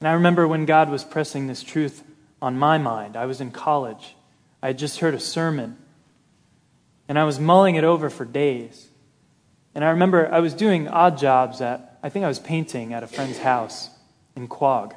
And 0.00 0.08
I 0.08 0.14
remember 0.14 0.48
when 0.48 0.66
God 0.66 0.90
was 0.90 1.04
pressing 1.04 1.46
this 1.46 1.62
truth 1.62 2.02
on 2.40 2.58
my 2.58 2.76
mind. 2.76 3.16
I 3.16 3.26
was 3.26 3.40
in 3.40 3.52
college. 3.52 4.16
I 4.60 4.68
had 4.68 4.78
just 4.78 4.98
heard 4.98 5.14
a 5.14 5.20
sermon, 5.20 5.76
and 7.08 7.18
I 7.18 7.24
was 7.24 7.38
mulling 7.38 7.76
it 7.76 7.84
over 7.84 8.10
for 8.10 8.24
days. 8.24 8.88
And 9.74 9.84
I 9.84 9.90
remember 9.90 10.28
I 10.32 10.40
was 10.40 10.54
doing 10.54 10.88
odd 10.88 11.18
jobs 11.18 11.60
at, 11.60 11.98
I 12.02 12.08
think 12.08 12.24
I 12.24 12.28
was 12.28 12.38
painting 12.38 12.92
at 12.92 13.02
a 13.02 13.06
friend's 13.06 13.38
house 13.38 13.90
in 14.34 14.48
Quogue. 14.48 14.94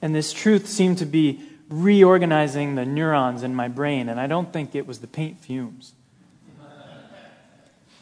And 0.00 0.14
this 0.14 0.32
truth 0.32 0.68
seemed 0.68 0.98
to 0.98 1.06
be 1.06 1.40
reorganizing 1.68 2.74
the 2.74 2.84
neurons 2.84 3.42
in 3.42 3.54
my 3.54 3.68
brain, 3.68 4.08
and 4.08 4.18
I 4.18 4.26
don't 4.26 4.52
think 4.52 4.74
it 4.74 4.86
was 4.86 5.00
the 5.00 5.06
paint 5.06 5.38
fumes. 5.40 5.92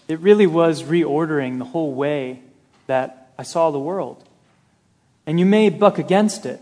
It 0.09 0.21
really 0.21 0.47
was 0.47 0.85
reordering 0.85 1.59
the 1.59 1.65
whole 1.65 1.93
way 1.93 2.41
that 2.87 3.33
I 3.37 3.43
saw 3.43 3.71
the 3.71 3.79
world. 3.79 4.23
And 5.27 5.41
you 5.41 5.47
may 5.47 5.69
buck 5.69 5.99
against 5.99 6.47
it, 6.47 6.61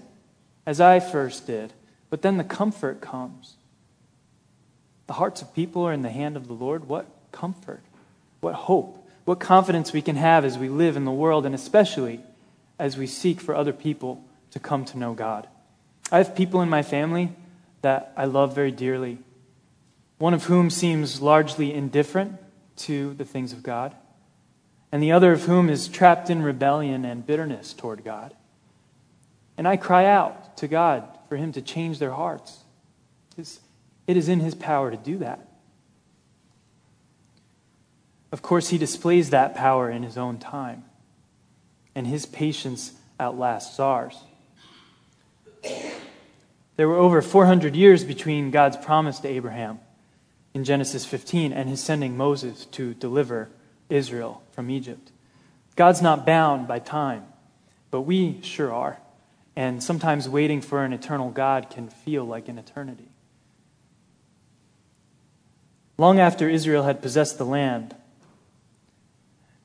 as 0.64 0.81
I 0.81 0.99
first 0.99 1.47
did, 1.47 1.75
but 2.09 2.23
then 2.23 2.38
the 2.38 2.45
comfort 2.45 3.03
comes. 3.03 3.57
The 5.07 5.14
hearts 5.14 5.43
of 5.43 5.55
people 5.55 5.83
are 5.83 5.93
in 5.93 6.01
the 6.01 6.11
hand 6.11 6.37
of 6.37 6.47
the 6.47 6.55
Lord. 6.55 6.88
What 6.88 7.07
comfort, 7.33 7.83
what 8.40 8.55
hope, 8.55 9.07
what 9.27 9.40
confidence 9.40 9.93
we 9.93 10.01
can 10.01 10.17
have 10.17 10.47
as 10.47 10.57
we 10.57 10.71
live 10.71 10.97
in 10.97 11.05
the 11.05 11.11
world, 11.11 11.45
and 11.45 11.55
especially 11.55 12.21
as 12.79 12.97
we 12.97 13.07
seek 13.07 13.40
for 13.40 13.55
other 13.55 13.75
people 13.75 14.25
to 14.53 14.59
come 14.59 14.87
to 14.87 14.99
know 14.99 15.12
God. 15.12 15.47
I 16.14 16.18
have 16.18 16.37
people 16.37 16.62
in 16.62 16.68
my 16.68 16.85
family 16.85 17.33
that 17.83 18.12
I 18.16 18.27
love 18.27 18.55
very 18.55 18.70
dearly, 18.70 19.18
one 20.18 20.33
of 20.33 20.44
whom 20.44 20.70
seems 20.70 21.20
largely 21.20 21.74
indifferent 21.74 22.38
to 22.77 23.14
the 23.14 23.24
things 23.24 23.53
of 23.53 23.64
God, 23.64 23.96
and 24.92 25.03
the 25.03 25.11
other 25.11 25.33
of 25.33 25.42
whom 25.46 25.68
is 25.68 25.88
trapped 25.88 26.31
in 26.31 26.40
rebellion 26.40 27.05
and 27.05 27.27
bitterness 27.27 27.72
toward 27.72 28.05
God. 28.05 28.33
And 29.59 29.66
I 29.66 29.77
cry 29.77 30.05
out 30.05 30.57
to 30.59 30.68
God 30.68 31.03
for 31.29 31.37
Him 31.37 31.50
to 31.50 31.61
change 31.61 31.98
their 31.98 32.12
hearts. 32.12 32.59
Because 33.31 33.59
it 34.07 34.16
is 34.16 34.29
in 34.29 34.38
His 34.38 34.55
power 34.55 34.92
to 34.92 34.96
do 34.96 35.18
that. 35.18 35.48
Of 38.31 38.40
course, 38.40 38.68
He 38.68 38.79
displays 38.79 39.31
that 39.31 39.57
power 39.57 39.90
in 39.90 40.05
His 40.05 40.16
own 40.16 40.38
time, 40.38 40.85
and 41.92 42.07
His 42.07 42.24
patience 42.24 42.92
outlasts 43.18 43.81
ours. 43.81 44.16
There 46.76 46.88
were 46.88 46.96
over 46.96 47.22
400 47.22 47.76
years 47.76 48.04
between 48.04 48.50
God's 48.50 48.76
promise 48.76 49.20
to 49.20 49.28
Abraham 49.28 49.78
in 50.54 50.64
Genesis 50.64 51.04
15 51.04 51.52
and 51.52 51.68
his 51.68 51.82
sending 51.82 52.16
Moses 52.16 52.66
to 52.66 52.94
deliver 52.94 53.48
Israel 53.88 54.42
from 54.52 54.70
Egypt. 54.70 55.12
God's 55.76 56.02
not 56.02 56.26
bound 56.26 56.66
by 56.66 56.78
time, 56.78 57.24
but 57.90 58.02
we 58.02 58.40
sure 58.42 58.72
are. 58.72 58.98
And 59.56 59.82
sometimes 59.82 60.28
waiting 60.28 60.60
for 60.60 60.84
an 60.84 60.92
eternal 60.92 61.30
God 61.30 61.70
can 61.70 61.88
feel 61.88 62.24
like 62.24 62.48
an 62.48 62.58
eternity. 62.58 63.08
Long 65.96 66.18
after 66.18 66.48
Israel 66.48 66.82
had 66.82 67.00
possessed 67.00 67.38
the 67.38 67.46
land, 67.46 67.94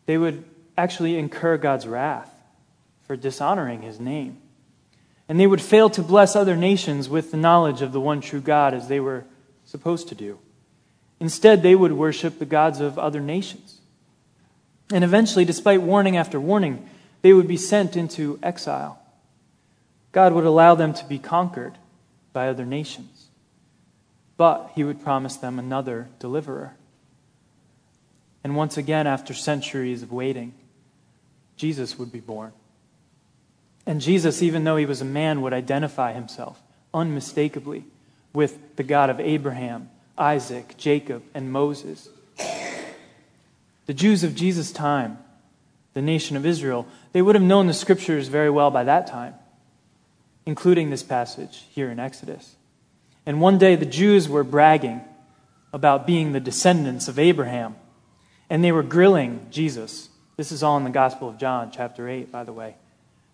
they 0.05 0.17
would 0.17 0.43
actually 0.77 1.17
incur 1.17 1.57
God's 1.57 1.87
wrath 1.87 2.31
for 3.07 3.15
dishonoring 3.15 3.81
his 3.81 3.99
name. 3.99 4.37
And 5.29 5.39
they 5.39 5.47
would 5.47 5.61
fail 5.61 5.89
to 5.91 6.01
bless 6.01 6.35
other 6.35 6.57
nations 6.57 7.07
with 7.07 7.31
the 7.31 7.37
knowledge 7.37 7.81
of 7.81 7.93
the 7.93 8.01
one 8.01 8.19
true 8.19 8.41
God 8.41 8.73
as 8.73 8.87
they 8.87 8.99
were 8.99 9.23
supposed 9.63 10.09
to 10.09 10.15
do. 10.15 10.39
Instead, 11.19 11.61
they 11.61 11.75
would 11.75 11.91
worship 11.93 12.39
the 12.39 12.45
gods 12.45 12.79
of 12.79 12.97
other 12.97 13.21
nations. 13.21 13.79
And 14.91 15.03
eventually, 15.03 15.45
despite 15.45 15.83
warning 15.83 16.17
after 16.17 16.39
warning, 16.39 16.89
they 17.21 17.31
would 17.31 17.47
be 17.47 17.57
sent 17.57 17.95
into 17.95 18.39
exile. 18.41 18.99
God 20.11 20.33
would 20.33 20.45
allow 20.45 20.73
them 20.73 20.93
to 20.95 21.05
be 21.05 21.19
conquered 21.19 21.77
by 22.33 22.47
other 22.47 22.65
nations. 22.65 23.27
But 24.35 24.71
he 24.73 24.83
would 24.83 25.03
promise 25.03 25.35
them 25.35 25.59
another 25.59 26.07
deliverer. 26.17 26.75
And 28.43 28.55
once 28.55 28.77
again, 28.77 29.05
after 29.05 29.33
centuries 29.33 30.01
of 30.01 30.11
waiting, 30.11 30.53
Jesus 31.55 31.99
would 31.99 32.11
be 32.11 32.21
born. 32.21 32.53
And 33.85 34.01
Jesus, 34.01 34.41
even 34.41 34.63
though 34.63 34.77
he 34.77 34.85
was 34.85 35.01
a 35.01 35.05
man, 35.05 35.41
would 35.41 35.53
identify 35.53 36.13
himself 36.13 36.61
unmistakably 36.93 37.85
with 38.33 38.75
the 38.75 38.83
God 38.83 39.09
of 39.09 39.19
Abraham, 39.19 39.89
Isaac, 40.17 40.75
Jacob, 40.77 41.23
and 41.33 41.51
Moses. 41.51 42.09
The 43.85 43.93
Jews 43.93 44.23
of 44.23 44.35
Jesus' 44.35 44.71
time, 44.71 45.17
the 45.93 46.01
nation 46.01 46.37
of 46.37 46.45
Israel, 46.45 46.85
they 47.11 47.21
would 47.21 47.35
have 47.35 47.43
known 47.43 47.67
the 47.67 47.73
scriptures 47.73 48.27
very 48.27 48.49
well 48.49 48.69
by 48.69 48.83
that 48.83 49.07
time, 49.07 49.33
including 50.45 50.89
this 50.89 51.03
passage 51.03 51.65
here 51.71 51.89
in 51.89 51.99
Exodus. 51.99 52.55
And 53.25 53.41
one 53.41 53.57
day 53.57 53.75
the 53.75 53.85
Jews 53.85 54.29
were 54.29 54.43
bragging 54.43 55.01
about 55.73 56.07
being 56.07 56.31
the 56.31 56.39
descendants 56.39 57.07
of 57.07 57.17
Abraham, 57.17 57.75
and 58.49 58.63
they 58.63 58.71
were 58.71 58.83
grilling 58.83 59.47
Jesus. 59.51 60.09
This 60.37 60.51
is 60.51 60.63
all 60.63 60.77
in 60.77 60.83
the 60.83 60.89
Gospel 60.89 61.29
of 61.29 61.37
John, 61.37 61.71
chapter 61.71 62.07
8, 62.07 62.31
by 62.31 62.43
the 62.43 62.53
way. 62.53 62.75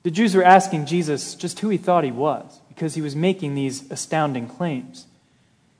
The 0.05 0.11
Jews 0.11 0.35
were 0.35 0.43
asking 0.43 0.85
Jesus 0.85 1.33
just 1.33 1.61
who 1.61 1.69
he 1.69 1.79
thought 1.79 2.03
he 2.03 2.11
was 2.11 2.59
because 2.69 2.93
he 2.93 3.01
was 3.01 3.15
making 3.15 3.55
these 3.55 3.89
astounding 3.89 4.47
claims. 4.47 5.07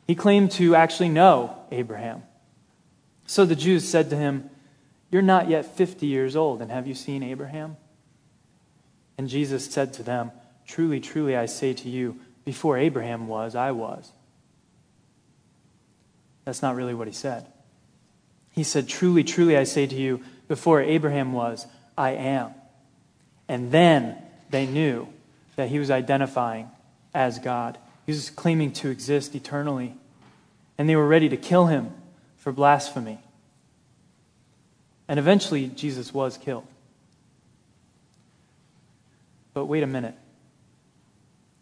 He 0.07 0.15
claimed 0.15 0.49
to 0.53 0.73
actually 0.73 1.09
know 1.09 1.55
Abraham. 1.71 2.23
So 3.27 3.45
the 3.45 3.55
Jews 3.55 3.87
said 3.87 4.09
to 4.09 4.15
him, 4.15 4.49
You're 5.11 5.21
not 5.21 5.47
yet 5.47 5.77
50 5.77 6.07
years 6.07 6.35
old, 6.35 6.59
and 6.63 6.71
have 6.71 6.87
you 6.87 6.95
seen 6.95 7.21
Abraham? 7.21 7.77
And 9.15 9.29
Jesus 9.29 9.67
said 9.71 9.93
to 9.93 10.01
them, 10.01 10.31
Truly, 10.65 10.99
truly, 10.99 11.37
I 11.37 11.45
say 11.45 11.73
to 11.73 11.87
you, 11.87 12.19
before 12.45 12.79
Abraham 12.79 13.27
was, 13.27 13.53
I 13.53 13.73
was. 13.73 14.11
That's 16.45 16.63
not 16.63 16.75
really 16.75 16.95
what 16.95 17.05
he 17.05 17.13
said. 17.13 17.45
He 18.53 18.63
said, 18.63 18.87
Truly, 18.87 19.23
truly, 19.23 19.55
I 19.55 19.65
say 19.65 19.85
to 19.85 19.95
you, 19.95 20.23
before 20.47 20.81
Abraham 20.81 21.31
was, 21.31 21.67
I 21.95 22.13
am. 22.13 22.55
And 23.47 23.71
then 23.71 24.17
they 24.49 24.65
knew 24.65 25.07
that 25.55 25.69
he 25.69 25.79
was 25.79 25.91
identifying 25.91 26.69
as 27.13 27.39
God. 27.39 27.77
He 28.05 28.11
was 28.11 28.29
claiming 28.29 28.71
to 28.73 28.89
exist 28.89 29.35
eternally. 29.35 29.95
And 30.77 30.89
they 30.89 30.95
were 30.95 31.07
ready 31.07 31.29
to 31.29 31.37
kill 31.37 31.67
him 31.67 31.91
for 32.37 32.51
blasphemy. 32.51 33.19
And 35.07 35.19
eventually, 35.19 35.67
Jesus 35.67 36.13
was 36.13 36.37
killed. 36.37 36.65
But 39.53 39.65
wait 39.65 39.83
a 39.83 39.87
minute. 39.87 40.15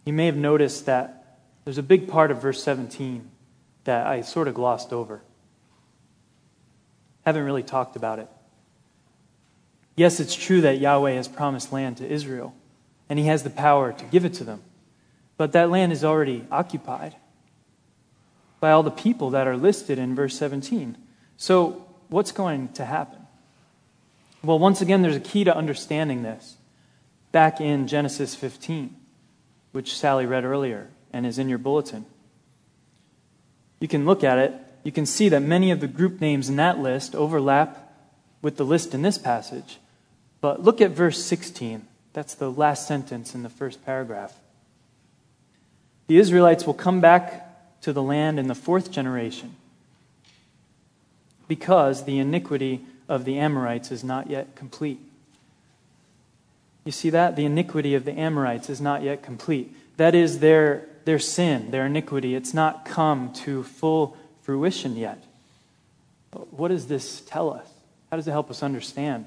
You 0.05 0.13
may 0.13 0.25
have 0.25 0.35
noticed 0.35 0.85
that 0.87 1.39
there's 1.63 1.77
a 1.77 1.83
big 1.83 2.07
part 2.07 2.31
of 2.31 2.41
verse 2.41 2.61
17 2.63 3.29
that 3.83 4.07
I 4.07 4.21
sort 4.21 4.47
of 4.47 4.55
glossed 4.55 4.91
over. 4.91 5.21
Haven't 7.25 7.43
really 7.43 7.63
talked 7.63 7.95
about 7.95 8.19
it. 8.19 8.27
Yes, 9.95 10.19
it's 10.19 10.35
true 10.35 10.61
that 10.61 10.79
Yahweh 10.79 11.11
has 11.11 11.27
promised 11.27 11.71
land 11.71 11.97
to 11.97 12.07
Israel, 12.07 12.55
and 13.09 13.19
he 13.19 13.25
has 13.25 13.43
the 13.43 13.49
power 13.49 13.93
to 13.93 14.05
give 14.05 14.25
it 14.25 14.33
to 14.35 14.43
them. 14.43 14.61
But 15.37 15.51
that 15.53 15.69
land 15.69 15.91
is 15.91 16.03
already 16.03 16.45
occupied 16.51 17.15
by 18.59 18.71
all 18.71 18.83
the 18.83 18.91
people 18.91 19.31
that 19.31 19.47
are 19.47 19.57
listed 19.57 19.99
in 19.99 20.15
verse 20.15 20.37
17. 20.37 20.97
So, 21.37 21.85
what's 22.09 22.31
going 22.31 22.69
to 22.69 22.85
happen? 22.85 23.19
Well, 24.43 24.59
once 24.59 24.81
again, 24.81 25.01
there's 25.01 25.15
a 25.15 25.21
key 25.21 25.43
to 25.43 25.55
understanding 25.55 26.23
this. 26.23 26.57
Back 27.31 27.59
in 27.59 27.87
Genesis 27.87 28.35
15, 28.35 28.95
which 29.71 29.97
Sally 29.97 30.25
read 30.25 30.43
earlier 30.43 30.89
and 31.11 31.25
is 31.25 31.37
in 31.37 31.49
your 31.49 31.57
bulletin. 31.57 32.05
You 33.79 33.87
can 33.87 34.05
look 34.05 34.23
at 34.23 34.37
it. 34.37 34.53
You 34.83 34.91
can 34.91 35.05
see 35.05 35.29
that 35.29 35.41
many 35.41 35.71
of 35.71 35.79
the 35.79 35.87
group 35.87 36.21
names 36.21 36.49
in 36.49 36.55
that 36.57 36.79
list 36.79 37.15
overlap 37.15 37.93
with 38.41 38.57
the 38.57 38.65
list 38.65 38.93
in 38.93 39.01
this 39.01 39.17
passage. 39.17 39.77
But 40.43 40.61
look 40.61 40.81
at 40.81 40.91
verse 40.91 41.23
16. 41.23 41.87
That's 42.11 42.35
the 42.35 42.51
last 42.51 42.85
sentence 42.85 43.33
in 43.33 43.43
the 43.43 43.49
first 43.49 43.85
paragraph. 43.85 44.37
The 46.07 46.17
Israelites 46.17 46.67
will 46.67 46.73
come 46.73 46.99
back 46.99 47.79
to 47.79 47.93
the 47.93 48.03
land 48.03 48.37
in 48.37 48.49
the 48.49 48.53
fourth 48.53 48.91
generation 48.91 49.55
because 51.47 52.03
the 52.03 52.19
iniquity 52.19 52.81
of 53.07 53.23
the 53.23 53.39
Amorites 53.39 53.89
is 53.89 54.03
not 54.03 54.29
yet 54.29 54.53
complete. 54.53 54.99
You 56.83 56.91
see 56.91 57.09
that? 57.11 57.37
The 57.37 57.45
iniquity 57.45 57.95
of 57.95 58.03
the 58.03 58.11
Amorites 58.11 58.69
is 58.69 58.81
not 58.81 59.01
yet 59.01 59.23
complete. 59.23 59.73
That 59.95 60.13
is 60.13 60.39
their, 60.39 60.89
their 61.05 61.19
sin, 61.19 61.71
their 61.71 61.85
iniquity. 61.85 62.35
It's 62.35 62.53
not 62.53 62.83
come 62.83 63.31
to 63.45 63.63
full 63.63 64.17
fruition 64.41 64.97
yet. 64.97 65.23
But 66.31 66.51
what 66.51 66.67
does 66.67 66.87
this 66.87 67.21
tell 67.21 67.49
us? 67.49 67.69
How 68.11 68.17
does 68.17 68.27
it 68.27 68.31
help 68.31 68.51
us 68.51 68.61
understand? 68.61 69.25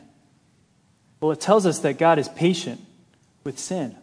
Well, 1.20 1.32
it 1.32 1.40
tells 1.40 1.66
us 1.66 1.80
that 1.80 1.98
God 1.98 2.18
is 2.18 2.28
patient 2.28 2.80
with 3.44 3.58
sin. 3.58 3.96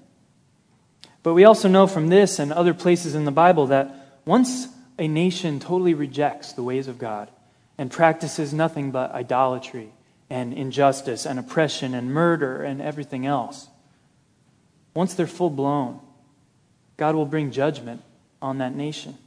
But 1.22 1.34
we 1.34 1.46
also 1.46 1.68
know 1.68 1.88
from 1.88 2.10
this 2.10 2.40
and 2.40 2.52
other 2.52 2.74
places 2.74 3.16
in 3.16 3.26
the 3.26 3.32
Bible 3.32 3.68
that 3.68 4.20
once 4.26 4.68
a 5.00 5.08
nation 5.08 5.60
totally 5.60 5.94
rejects 5.94 6.54
the 6.54 6.64
ways 6.64 6.88
of 6.88 6.98
God 6.98 7.30
and 7.78 7.90
practices 7.90 8.54
nothing 8.54 8.92
but 8.92 9.12
idolatry 9.12 9.90
and 10.30 10.54
injustice 10.54 11.26
and 11.26 11.40
oppression 11.40 11.94
and 11.94 12.14
murder 12.14 12.62
and 12.62 12.82
everything 12.82 13.26
else, 13.26 13.68
once 14.94 15.14
they're 15.14 15.28
full 15.28 15.50
blown, 15.50 16.00
God 16.98 17.16
will 17.16 17.26
bring 17.26 17.52
judgment 17.52 18.02
on 18.42 18.58
that 18.60 18.76
nation. 18.76 19.18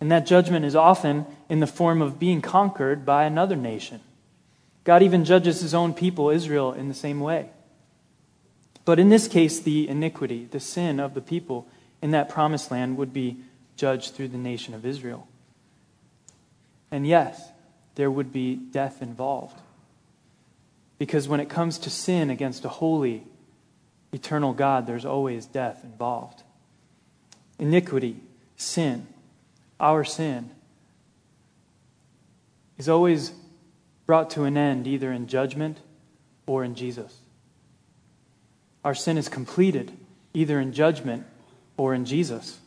And 0.00 0.12
that 0.12 0.26
judgment 0.26 0.64
is 0.64 0.76
often 0.76 1.26
in 1.48 1.60
the 1.60 1.66
form 1.66 2.02
of 2.02 2.18
being 2.18 2.40
conquered 2.40 3.04
by 3.04 3.24
another 3.24 3.56
nation. 3.56 4.00
God 4.84 5.02
even 5.02 5.24
judges 5.24 5.60
his 5.60 5.74
own 5.74 5.92
people, 5.94 6.30
Israel, 6.30 6.72
in 6.72 6.88
the 6.88 6.94
same 6.94 7.20
way. 7.20 7.50
But 8.84 8.98
in 8.98 9.10
this 9.10 9.28
case, 9.28 9.60
the 9.60 9.88
iniquity, 9.88 10.48
the 10.50 10.60
sin 10.60 10.98
of 10.98 11.12
the 11.14 11.20
people 11.20 11.68
in 12.00 12.12
that 12.12 12.28
promised 12.28 12.70
land 12.70 12.96
would 12.96 13.12
be 13.12 13.36
judged 13.76 14.14
through 14.14 14.28
the 14.28 14.38
nation 14.38 14.72
of 14.72 14.86
Israel. 14.86 15.28
And 16.90 17.06
yes, 17.06 17.50
there 17.96 18.10
would 18.10 18.32
be 18.32 18.56
death 18.56 19.02
involved. 19.02 19.60
Because 20.98 21.28
when 21.28 21.40
it 21.40 21.48
comes 21.48 21.78
to 21.78 21.90
sin 21.90 22.30
against 22.30 22.64
a 22.64 22.68
holy, 22.68 23.24
eternal 24.12 24.52
God, 24.52 24.86
there's 24.86 25.04
always 25.04 25.46
death 25.46 25.84
involved. 25.84 26.42
Iniquity, 27.58 28.16
sin, 28.56 29.06
our 29.78 30.02
sin, 30.02 30.50
is 32.78 32.88
always 32.88 33.32
brought 34.08 34.30
to 34.30 34.44
an 34.44 34.56
end 34.56 34.86
either 34.86 35.12
in 35.12 35.26
judgment 35.26 35.76
or 36.46 36.64
in 36.64 36.74
Jesus. 36.74 37.14
Our 38.82 38.94
sin 38.94 39.18
is 39.18 39.28
completed 39.28 39.92
either 40.32 40.58
in 40.58 40.72
judgment 40.72 41.26
or 41.76 41.92
in 41.92 42.06
Jesus. 42.06 42.58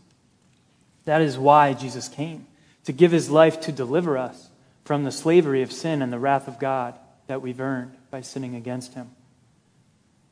That 1.06 1.20
is 1.20 1.40
why 1.40 1.74
Jesus 1.74 2.08
came, 2.08 2.46
to 2.84 2.94
give 2.94 3.12
his 3.12 3.32
life 3.32 3.60
to 3.62 3.72
deliver 3.72 4.20
us 4.20 4.50
from 4.86 5.04
the 5.04 5.12
slavery 5.12 5.64
of 5.64 5.72
sin 5.72 6.04
and 6.04 6.14
the 6.14 6.20
wrath 6.20 6.48
of 6.48 6.60
God 6.60 6.94
that 7.26 7.42
we've 7.42 7.60
earned 7.60 7.96
by 8.12 8.22
sinning 8.22 8.54
against 8.54 8.94
him. 8.94 9.10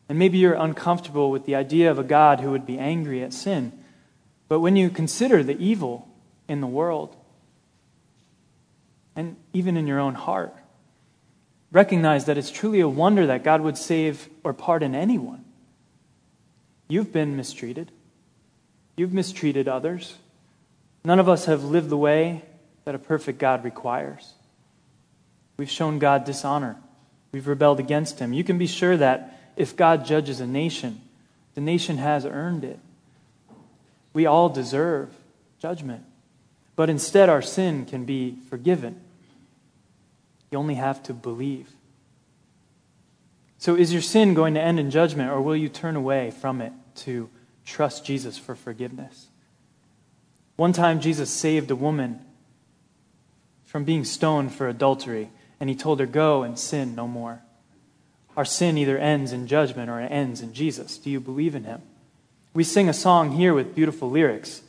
And 0.09 0.19
maybe 0.19 0.37
you're 0.37 0.53
uncomfortable 0.53 1.31
with 1.31 1.47
the 1.47 1.55
idea 1.55 1.89
of 1.89 1.97
a 1.97 2.03
God 2.03 2.39
who 2.39 2.51
would 2.51 2.67
be 2.67 2.77
angry 2.77 3.23
at 3.23 3.33
sin. 3.33 3.71
But 4.47 4.59
when 4.59 4.75
you 4.75 4.91
consider 4.91 5.41
the 5.41 5.57
evil 5.57 6.07
in 6.47 6.61
the 6.61 6.67
world, 6.67 7.15
and 9.15 9.37
even 9.53 9.75
in 9.75 9.87
your 9.87 9.99
own 9.99 10.13
heart, 10.13 10.53
recognize 11.71 12.25
that 12.25 12.37
it's 12.37 12.51
truly 12.51 12.79
a 12.79 12.87
wonder 12.87 13.27
that 13.27 13.43
God 13.43 13.61
would 13.61 13.77
save 13.77 14.29
or 14.43 14.53
pardon 14.53 14.95
anyone. 14.95 15.45
You've 16.87 17.13
been 17.13 17.37
mistreated. 17.37 17.91
You've 18.95 19.13
mistreated 19.13 19.67
others. 19.67 20.15
None 21.05 21.19
of 21.19 21.29
us 21.29 21.45
have 21.45 21.63
lived 21.63 21.89
the 21.89 21.97
way 21.97 22.43
that 22.85 22.95
a 22.95 22.99
perfect 22.99 23.39
God 23.39 23.63
requires. 23.63 24.33
We've 25.57 25.69
shown 25.69 25.99
God 25.99 26.25
dishonor. 26.25 26.77
We've 27.31 27.47
rebelled 27.47 27.79
against 27.79 28.19
Him. 28.19 28.33
You 28.33 28.43
can 28.43 28.57
be 28.57 28.67
sure 28.67 28.97
that 28.97 29.39
if 29.55 29.75
God 29.75 30.05
judges 30.05 30.39
a 30.39 30.47
nation, 30.47 31.01
the 31.53 31.61
nation 31.61 31.97
has 31.97 32.25
earned 32.25 32.63
it. 32.63 32.79
We 34.13 34.25
all 34.25 34.49
deserve 34.49 35.09
judgment. 35.59 36.03
But 36.75 36.89
instead, 36.89 37.29
our 37.29 37.41
sin 37.41 37.85
can 37.85 38.05
be 38.05 38.37
forgiven. 38.49 38.99
You 40.51 40.57
only 40.57 40.75
have 40.75 41.01
to 41.03 41.13
believe. 41.13 41.69
So, 43.57 43.75
is 43.75 43.91
your 43.91 44.01
sin 44.01 44.33
going 44.33 44.53
to 44.53 44.61
end 44.61 44.79
in 44.79 44.89
judgment, 44.89 45.31
or 45.31 45.41
will 45.41 45.55
you 45.55 45.69
turn 45.69 45.95
away 45.95 46.31
from 46.31 46.61
it 46.61 46.71
to 46.95 47.29
trust 47.65 48.05
Jesus 48.05 48.37
for 48.37 48.55
forgiveness? 48.55 49.27
One 50.55 50.73
time, 50.73 51.01
Jesus 51.01 51.29
saved 51.29 51.69
a 51.69 51.75
woman 51.75 52.21
from 53.65 53.83
being 53.83 54.03
stoned 54.03 54.53
for 54.53 54.67
adultery, 54.67 55.29
and 55.59 55.69
he 55.69 55.75
told 55.75 55.99
her, 55.99 56.05
Go 56.05 56.43
and 56.43 56.57
sin 56.57 56.95
no 56.95 57.07
more. 57.07 57.41
Our 58.37 58.45
sin 58.45 58.77
either 58.77 58.97
ends 58.97 59.33
in 59.33 59.47
judgment 59.47 59.89
or 59.89 59.99
it 59.99 60.07
ends 60.11 60.41
in 60.41 60.53
Jesus. 60.53 60.97
Do 60.97 61.09
you 61.09 61.19
believe 61.19 61.55
in 61.55 61.65
him? 61.65 61.81
We 62.53 62.63
sing 62.63 62.87
a 62.87 62.93
song 62.93 63.33
here 63.33 63.53
with 63.53 63.75
beautiful 63.75 64.09
lyrics. 64.09 64.61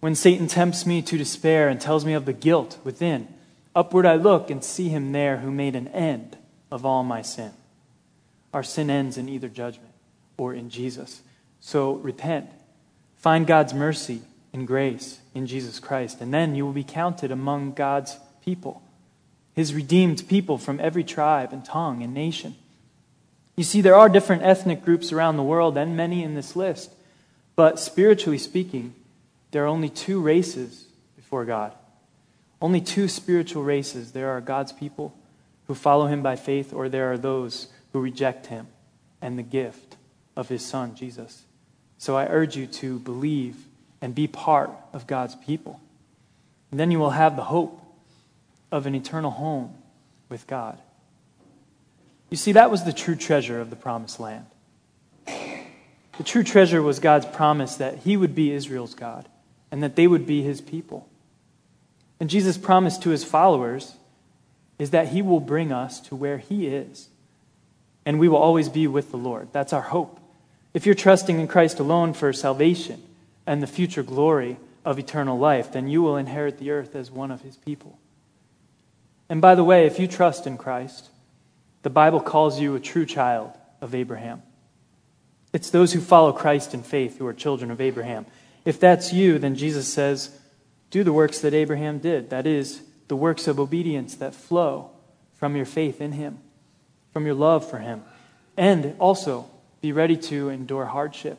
When 0.00 0.14
Satan 0.14 0.48
tempts 0.48 0.86
me 0.86 1.02
to 1.02 1.18
despair 1.18 1.68
and 1.68 1.80
tells 1.80 2.04
me 2.04 2.14
of 2.14 2.24
the 2.24 2.32
guilt 2.32 2.78
within, 2.82 3.28
upward 3.74 4.06
I 4.06 4.16
look 4.16 4.50
and 4.50 4.62
see 4.62 4.88
him 4.88 5.12
there 5.12 5.38
who 5.38 5.50
made 5.50 5.76
an 5.76 5.88
end 5.88 6.36
of 6.70 6.84
all 6.84 7.02
my 7.02 7.22
sin. 7.22 7.52
Our 8.52 8.62
sin 8.62 8.90
ends 8.90 9.18
in 9.18 9.28
either 9.28 9.48
judgment 9.48 9.92
or 10.36 10.54
in 10.54 10.70
Jesus. 10.70 11.22
So 11.60 11.94
repent. 11.94 12.50
Find 13.16 13.46
God's 13.46 13.74
mercy 13.74 14.22
and 14.52 14.66
grace 14.66 15.18
in 15.34 15.46
Jesus 15.46 15.80
Christ, 15.80 16.20
and 16.20 16.32
then 16.32 16.54
you 16.54 16.64
will 16.64 16.72
be 16.72 16.84
counted 16.84 17.32
among 17.32 17.72
God's 17.72 18.18
people, 18.44 18.82
his 19.54 19.74
redeemed 19.74 20.28
people 20.28 20.58
from 20.58 20.78
every 20.78 21.02
tribe 21.02 21.52
and 21.52 21.64
tongue 21.64 22.02
and 22.02 22.14
nation. 22.14 22.54
You 23.56 23.64
see, 23.64 23.80
there 23.80 23.96
are 23.96 24.08
different 24.08 24.42
ethnic 24.42 24.84
groups 24.84 25.12
around 25.12 25.36
the 25.36 25.42
world, 25.42 25.76
and 25.76 25.96
many 25.96 26.22
in 26.22 26.34
this 26.34 26.54
list, 26.54 26.92
but 27.56 27.80
spiritually 27.80 28.38
speaking, 28.38 28.94
there 29.50 29.64
are 29.64 29.68
only 29.68 29.88
two 29.88 30.20
races 30.20 30.86
before 31.16 31.44
God. 31.44 31.72
Only 32.60 32.80
two 32.80 33.08
spiritual 33.08 33.62
races. 33.62 34.12
There 34.12 34.30
are 34.30 34.40
God's 34.40 34.72
people 34.72 35.14
who 35.66 35.74
follow 35.74 36.06
him 36.06 36.22
by 36.22 36.36
faith, 36.36 36.72
or 36.72 36.88
there 36.88 37.10
are 37.12 37.18
those 37.18 37.68
who 37.92 38.00
reject 38.00 38.46
him 38.46 38.66
and 39.20 39.38
the 39.38 39.42
gift 39.42 39.96
of 40.36 40.48
his 40.48 40.64
son, 40.64 40.94
Jesus. 40.94 41.44
So 41.98 42.16
I 42.16 42.26
urge 42.26 42.56
you 42.56 42.66
to 42.66 42.98
believe 42.98 43.56
and 44.00 44.14
be 44.14 44.26
part 44.26 44.70
of 44.92 45.06
God's 45.06 45.34
people. 45.36 45.80
And 46.70 46.78
then 46.78 46.90
you 46.90 46.98
will 46.98 47.10
have 47.10 47.36
the 47.36 47.44
hope 47.44 47.80
of 48.70 48.86
an 48.86 48.94
eternal 48.94 49.30
home 49.30 49.74
with 50.28 50.46
God. 50.46 50.78
You 52.30 52.36
see, 52.36 52.52
that 52.52 52.70
was 52.70 52.84
the 52.84 52.92
true 52.92 53.14
treasure 53.14 53.60
of 53.60 53.70
the 53.70 53.76
promised 53.76 54.18
land. 54.18 54.46
The 55.26 56.22
true 56.24 56.42
treasure 56.42 56.82
was 56.82 56.98
God's 56.98 57.26
promise 57.26 57.76
that 57.76 57.98
he 57.98 58.16
would 58.16 58.34
be 58.34 58.52
Israel's 58.52 58.94
God 58.94 59.28
and 59.70 59.82
that 59.82 59.96
they 59.96 60.06
would 60.06 60.26
be 60.26 60.42
his 60.42 60.60
people. 60.60 61.08
And 62.20 62.30
Jesus' 62.30 62.58
promise 62.58 62.98
to 62.98 63.10
his 63.10 63.24
followers 63.24 63.96
is 64.78 64.90
that 64.90 65.08
he 65.08 65.22
will 65.22 65.40
bring 65.40 65.72
us 65.72 66.00
to 66.00 66.16
where 66.16 66.38
he 66.38 66.66
is 66.66 67.08
and 68.06 68.18
we 68.18 68.28
will 68.28 68.38
always 68.38 68.68
be 68.68 68.86
with 68.86 69.10
the 69.10 69.16
Lord. 69.16 69.48
That's 69.52 69.72
our 69.72 69.82
hope. 69.82 70.20
If 70.72 70.86
you're 70.86 70.94
trusting 70.94 71.38
in 71.38 71.48
Christ 71.48 71.78
alone 71.78 72.12
for 72.12 72.32
salvation 72.32 73.02
and 73.46 73.62
the 73.62 73.66
future 73.66 74.02
glory 74.02 74.58
of 74.84 74.98
eternal 74.98 75.38
life, 75.38 75.72
then 75.72 75.88
you 75.88 76.02
will 76.02 76.16
inherit 76.16 76.58
the 76.58 76.70
earth 76.70 76.94
as 76.94 77.10
one 77.10 77.30
of 77.30 77.42
his 77.42 77.56
people. 77.56 77.98
And 79.28 79.40
by 79.40 79.54
the 79.54 79.64
way, 79.64 79.86
if 79.86 79.98
you 79.98 80.06
trust 80.06 80.46
in 80.46 80.58
Christ, 80.58 81.08
the 81.82 81.90
Bible 81.90 82.20
calls 82.20 82.60
you 82.60 82.74
a 82.74 82.80
true 82.80 83.06
child 83.06 83.52
of 83.80 83.94
Abraham. 83.94 84.42
It's 85.52 85.70
those 85.70 85.92
who 85.92 86.00
follow 86.00 86.32
Christ 86.32 86.74
in 86.74 86.82
faith 86.82 87.18
who 87.18 87.26
are 87.26 87.32
children 87.32 87.70
of 87.70 87.80
Abraham. 87.80 88.26
If 88.64 88.80
that's 88.80 89.12
you, 89.12 89.38
then 89.38 89.54
Jesus 89.54 89.86
says, 89.86 90.36
do 90.90 91.04
the 91.04 91.12
works 91.12 91.40
that 91.40 91.54
Abraham 91.54 91.98
did. 91.98 92.30
That 92.30 92.46
is, 92.46 92.82
the 93.08 93.16
works 93.16 93.46
of 93.46 93.60
obedience 93.60 94.14
that 94.16 94.34
flow 94.34 94.90
from 95.34 95.56
your 95.56 95.66
faith 95.66 96.00
in 96.00 96.12
him 96.12 96.38
from 97.14 97.24
your 97.24 97.36
love 97.36 97.66
for 97.70 97.78
Him. 97.78 98.02
And 98.58 98.96
also, 98.98 99.48
be 99.80 99.92
ready 99.92 100.16
to 100.16 100.50
endure 100.50 100.86
hardship. 100.86 101.38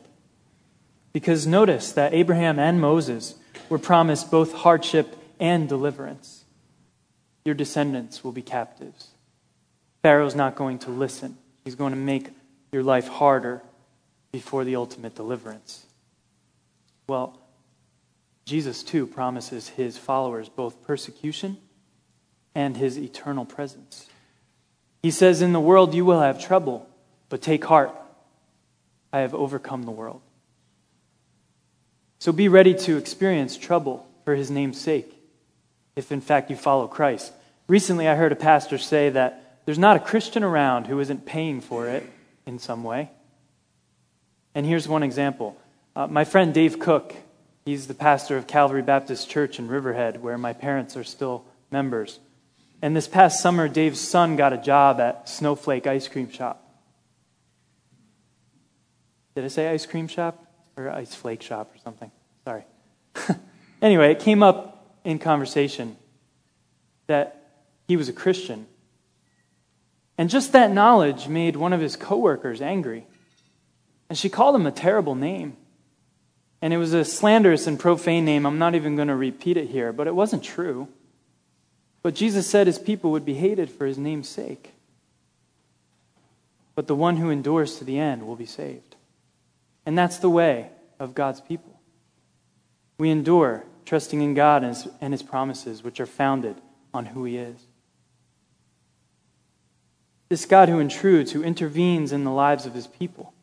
Because 1.12 1.46
notice 1.46 1.92
that 1.92 2.14
Abraham 2.14 2.58
and 2.58 2.80
Moses 2.80 3.34
were 3.68 3.78
promised 3.78 4.30
both 4.30 4.52
hardship 4.52 5.16
and 5.38 5.68
deliverance. 5.68 6.44
Your 7.44 7.54
descendants 7.54 8.24
will 8.24 8.32
be 8.32 8.42
captives. 8.42 9.08
Pharaoh's 10.02 10.34
not 10.34 10.56
going 10.56 10.78
to 10.80 10.90
listen, 10.90 11.36
he's 11.64 11.74
going 11.74 11.92
to 11.92 11.98
make 11.98 12.30
your 12.72 12.82
life 12.82 13.08
harder 13.08 13.62
before 14.32 14.64
the 14.64 14.76
ultimate 14.76 15.14
deliverance. 15.14 15.84
Well, 17.08 17.38
Jesus 18.46 18.84
too 18.84 19.06
promises 19.06 19.68
his 19.68 19.98
followers 19.98 20.48
both 20.48 20.82
persecution 20.82 21.58
and 22.54 22.76
his 22.76 22.96
eternal 22.96 23.44
presence. 23.44 24.08
He 25.02 25.10
says, 25.10 25.42
In 25.42 25.52
the 25.52 25.60
world 25.60 25.94
you 25.94 26.04
will 26.04 26.20
have 26.20 26.42
trouble, 26.42 26.88
but 27.28 27.42
take 27.42 27.64
heart. 27.64 27.92
I 29.12 29.20
have 29.20 29.34
overcome 29.34 29.82
the 29.82 29.90
world. 29.90 30.20
So 32.18 32.32
be 32.32 32.48
ready 32.48 32.74
to 32.74 32.96
experience 32.96 33.56
trouble 33.56 34.06
for 34.24 34.34
his 34.34 34.50
name's 34.50 34.80
sake, 34.80 35.12
if 35.96 36.12
in 36.12 36.20
fact 36.20 36.48
you 36.50 36.56
follow 36.56 36.86
Christ. 36.86 37.32
Recently, 37.68 38.08
I 38.08 38.14
heard 38.14 38.32
a 38.32 38.36
pastor 38.36 38.78
say 38.78 39.10
that 39.10 39.60
there's 39.64 39.78
not 39.78 39.96
a 39.96 40.00
Christian 40.00 40.44
around 40.44 40.86
who 40.86 41.00
isn't 41.00 41.26
paying 41.26 41.60
for 41.60 41.88
it 41.88 42.08
in 42.46 42.58
some 42.58 42.84
way. 42.84 43.10
And 44.54 44.64
here's 44.64 44.88
one 44.88 45.02
example. 45.02 45.60
Uh, 45.94 46.06
my 46.06 46.24
friend 46.24 46.54
Dave 46.54 46.78
Cook, 46.78 47.14
he's 47.66 47.86
the 47.86 47.94
pastor 47.94 48.38
of 48.38 48.46
Calvary 48.46 48.80
Baptist 48.80 49.28
Church 49.28 49.58
in 49.58 49.68
Riverhead, 49.68 50.22
where 50.22 50.38
my 50.38 50.54
parents 50.54 50.96
are 50.96 51.04
still 51.04 51.44
members. 51.70 52.18
And 52.80 52.96
this 52.96 53.08
past 53.08 53.42
summer, 53.42 53.68
Dave's 53.68 54.00
son 54.00 54.36
got 54.36 54.54
a 54.54 54.58
job 54.58 55.00
at 55.00 55.28
Snowflake 55.28 55.86
Ice 55.86 56.08
Cream 56.08 56.30
Shop. 56.30 56.62
Did 59.36 59.44
I 59.44 59.48
say 59.48 59.68
ice 59.68 59.84
cream 59.84 60.08
shop? 60.08 60.42
Or 60.78 60.88
ice 60.88 61.14
flake 61.14 61.42
shop 61.42 61.70
or 61.74 61.78
something? 61.84 62.10
Sorry. 62.44 62.64
anyway, 63.82 64.12
it 64.12 64.20
came 64.20 64.42
up 64.42 64.96
in 65.04 65.18
conversation 65.18 65.94
that 67.06 67.50
he 67.86 67.98
was 67.98 68.08
a 68.08 68.14
Christian. 68.14 68.66
And 70.16 70.30
just 70.30 70.52
that 70.52 70.72
knowledge 70.72 71.28
made 71.28 71.54
one 71.54 71.74
of 71.74 71.82
his 71.82 71.96
coworkers 71.96 72.62
angry. 72.62 73.06
And 74.08 74.16
she 74.16 74.30
called 74.30 74.54
him 74.54 74.66
a 74.66 74.72
terrible 74.72 75.14
name. 75.14 75.58
And 76.66 76.74
it 76.74 76.78
was 76.78 76.94
a 76.94 77.04
slanderous 77.04 77.68
and 77.68 77.78
profane 77.78 78.24
name. 78.24 78.44
I'm 78.44 78.58
not 78.58 78.74
even 78.74 78.96
going 78.96 79.06
to 79.06 79.14
repeat 79.14 79.56
it 79.56 79.68
here, 79.68 79.92
but 79.92 80.08
it 80.08 80.16
wasn't 80.16 80.42
true. 80.42 80.88
But 82.02 82.16
Jesus 82.16 82.50
said 82.50 82.66
his 82.66 82.76
people 82.76 83.12
would 83.12 83.24
be 83.24 83.34
hated 83.34 83.70
for 83.70 83.86
his 83.86 83.98
name's 83.98 84.28
sake. 84.28 84.72
But 86.74 86.88
the 86.88 86.96
one 86.96 87.18
who 87.18 87.30
endures 87.30 87.78
to 87.78 87.84
the 87.84 88.00
end 88.00 88.26
will 88.26 88.34
be 88.34 88.46
saved. 88.46 88.96
And 89.86 89.96
that's 89.96 90.18
the 90.18 90.28
way 90.28 90.70
of 90.98 91.14
God's 91.14 91.40
people. 91.40 91.78
We 92.98 93.10
endure, 93.10 93.62
trusting 93.84 94.20
in 94.20 94.34
God 94.34 94.64
and 94.64 94.74
his, 94.74 94.88
and 95.00 95.14
his 95.14 95.22
promises, 95.22 95.84
which 95.84 96.00
are 96.00 96.04
founded 96.04 96.56
on 96.92 97.06
who 97.06 97.22
he 97.26 97.36
is. 97.36 97.60
This 100.28 100.46
God 100.46 100.68
who 100.68 100.80
intrudes, 100.80 101.30
who 101.30 101.44
intervenes 101.44 102.10
in 102.10 102.24
the 102.24 102.32
lives 102.32 102.66
of 102.66 102.74
his 102.74 102.88
people, 102.88 103.34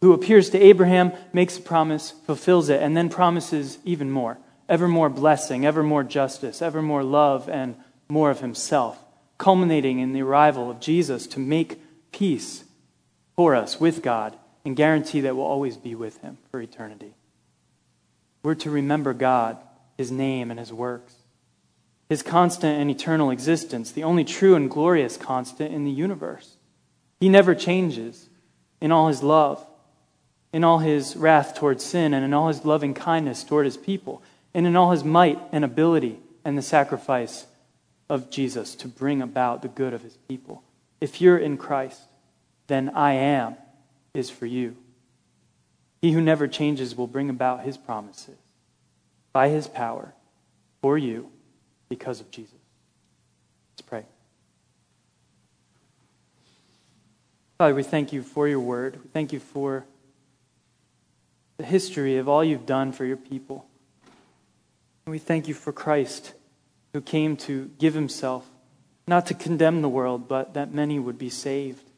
who 0.00 0.12
appears 0.12 0.50
to 0.50 0.60
Abraham, 0.60 1.12
makes 1.32 1.58
a 1.58 1.62
promise, 1.62 2.10
fulfills 2.10 2.68
it, 2.68 2.82
and 2.82 2.96
then 2.96 3.08
promises 3.08 3.78
even 3.84 4.10
more 4.10 4.38
ever 4.68 4.88
more 4.88 5.08
blessing, 5.08 5.64
ever 5.64 5.80
more 5.80 6.02
justice, 6.02 6.60
ever 6.60 6.82
more 6.82 7.04
love, 7.04 7.48
and 7.48 7.76
more 8.08 8.32
of 8.32 8.40
himself, 8.40 8.98
culminating 9.38 10.00
in 10.00 10.12
the 10.12 10.22
arrival 10.22 10.68
of 10.68 10.80
Jesus 10.80 11.28
to 11.28 11.38
make 11.38 11.80
peace 12.10 12.64
for 13.36 13.54
us 13.54 13.78
with 13.78 14.02
God 14.02 14.36
and 14.64 14.74
guarantee 14.74 15.20
that 15.20 15.36
we'll 15.36 15.46
always 15.46 15.76
be 15.76 15.94
with 15.94 16.20
him 16.20 16.38
for 16.50 16.60
eternity. 16.60 17.14
We're 18.42 18.56
to 18.56 18.70
remember 18.70 19.12
God, 19.12 19.56
his 19.96 20.10
name, 20.10 20.50
and 20.50 20.58
his 20.58 20.72
works 20.72 21.14
his 22.08 22.22
constant 22.22 22.80
and 22.80 22.90
eternal 22.90 23.30
existence, 23.30 23.90
the 23.90 24.04
only 24.04 24.24
true 24.24 24.54
and 24.54 24.70
glorious 24.70 25.16
constant 25.16 25.74
in 25.74 25.84
the 25.84 25.90
universe. 25.90 26.56
He 27.18 27.28
never 27.28 27.54
changes 27.54 28.28
in 28.80 28.92
all 28.92 29.08
his 29.08 29.22
love, 29.22 29.65
in 30.52 30.64
all 30.64 30.78
his 30.78 31.16
wrath 31.16 31.54
towards 31.54 31.84
sin, 31.84 32.14
and 32.14 32.24
in 32.24 32.32
all 32.32 32.48
his 32.48 32.64
loving 32.64 32.94
kindness 32.94 33.44
toward 33.44 33.66
his 33.66 33.76
people, 33.76 34.22
and 34.54 34.66
in 34.66 34.76
all 34.76 34.90
his 34.90 35.04
might 35.04 35.40
and 35.52 35.64
ability 35.64 36.18
and 36.44 36.56
the 36.56 36.62
sacrifice 36.62 37.46
of 38.08 38.30
Jesus 38.30 38.74
to 38.76 38.88
bring 38.88 39.20
about 39.20 39.62
the 39.62 39.68
good 39.68 39.92
of 39.92 40.02
his 40.02 40.16
people. 40.28 40.62
If 41.00 41.20
you're 41.20 41.38
in 41.38 41.56
Christ, 41.56 42.00
then 42.68 42.90
I 42.90 43.12
am 43.14 43.56
is 44.14 44.30
for 44.30 44.46
you. 44.46 44.76
He 46.00 46.12
who 46.12 46.20
never 46.20 46.46
changes 46.46 46.96
will 46.96 47.06
bring 47.06 47.28
about 47.28 47.64
his 47.64 47.76
promises 47.76 48.36
by 49.32 49.48
his 49.48 49.66
power 49.68 50.14
for 50.80 50.96
you 50.96 51.30
because 51.88 52.20
of 52.20 52.30
Jesus. 52.30 52.54
Let's 53.72 53.82
pray. 53.82 54.04
Father, 57.58 57.74
we 57.74 57.82
thank 57.82 58.12
you 58.12 58.22
for 58.22 58.46
your 58.48 58.60
word. 58.60 58.98
We 59.02 59.08
thank 59.12 59.32
you 59.32 59.40
for 59.40 59.84
the 61.56 61.64
history 61.64 62.18
of 62.18 62.28
all 62.28 62.44
you've 62.44 62.66
done 62.66 62.92
for 62.92 63.04
your 63.04 63.16
people. 63.16 63.66
And 65.04 65.12
we 65.12 65.18
thank 65.18 65.48
you 65.48 65.54
for 65.54 65.72
Christ, 65.72 66.34
who 66.92 67.00
came 67.00 67.36
to 67.38 67.70
give 67.78 67.94
himself, 67.94 68.46
not 69.06 69.26
to 69.26 69.34
condemn 69.34 69.82
the 69.82 69.88
world, 69.88 70.28
but 70.28 70.54
that 70.54 70.74
many 70.74 70.98
would 70.98 71.18
be 71.18 71.30
saved, 71.30 71.88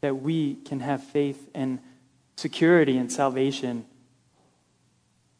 that 0.00 0.16
we 0.16 0.54
can 0.56 0.80
have 0.80 1.02
faith 1.02 1.48
and 1.54 1.78
security 2.36 2.96
and 2.96 3.12
salvation, 3.12 3.84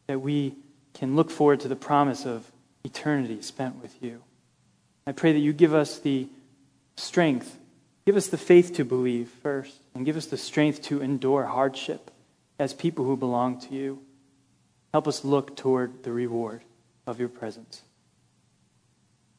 that 0.07 0.21
we 0.21 0.55
can 0.93 1.15
look 1.15 1.29
forward 1.29 1.59
to 1.61 1.67
the 1.67 1.75
promise 1.75 2.25
of 2.25 2.51
eternity 2.83 3.41
spent 3.41 3.81
with 3.81 4.01
you. 4.01 4.21
I 5.07 5.11
pray 5.11 5.33
that 5.33 5.39
you 5.39 5.51
give 5.51 5.73
us 5.73 5.99
the 5.99 6.27
strength, 6.95 7.57
give 8.05 8.15
us 8.15 8.27
the 8.27 8.37
faith 8.37 8.73
to 8.75 8.85
believe 8.85 9.29
first, 9.43 9.81
and 9.93 10.05
give 10.05 10.15
us 10.15 10.27
the 10.27 10.37
strength 10.37 10.81
to 10.83 11.01
endure 11.01 11.45
hardship 11.45 12.11
as 12.57 12.73
people 12.73 13.05
who 13.05 13.17
belong 13.17 13.59
to 13.61 13.73
you. 13.73 14.01
Help 14.93 15.07
us 15.07 15.25
look 15.25 15.55
toward 15.55 16.03
the 16.03 16.11
reward 16.11 16.61
of 17.05 17.19
your 17.19 17.29
presence. 17.29 17.81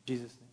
In 0.07 0.15
Jesus' 0.15 0.37
name. 0.41 0.46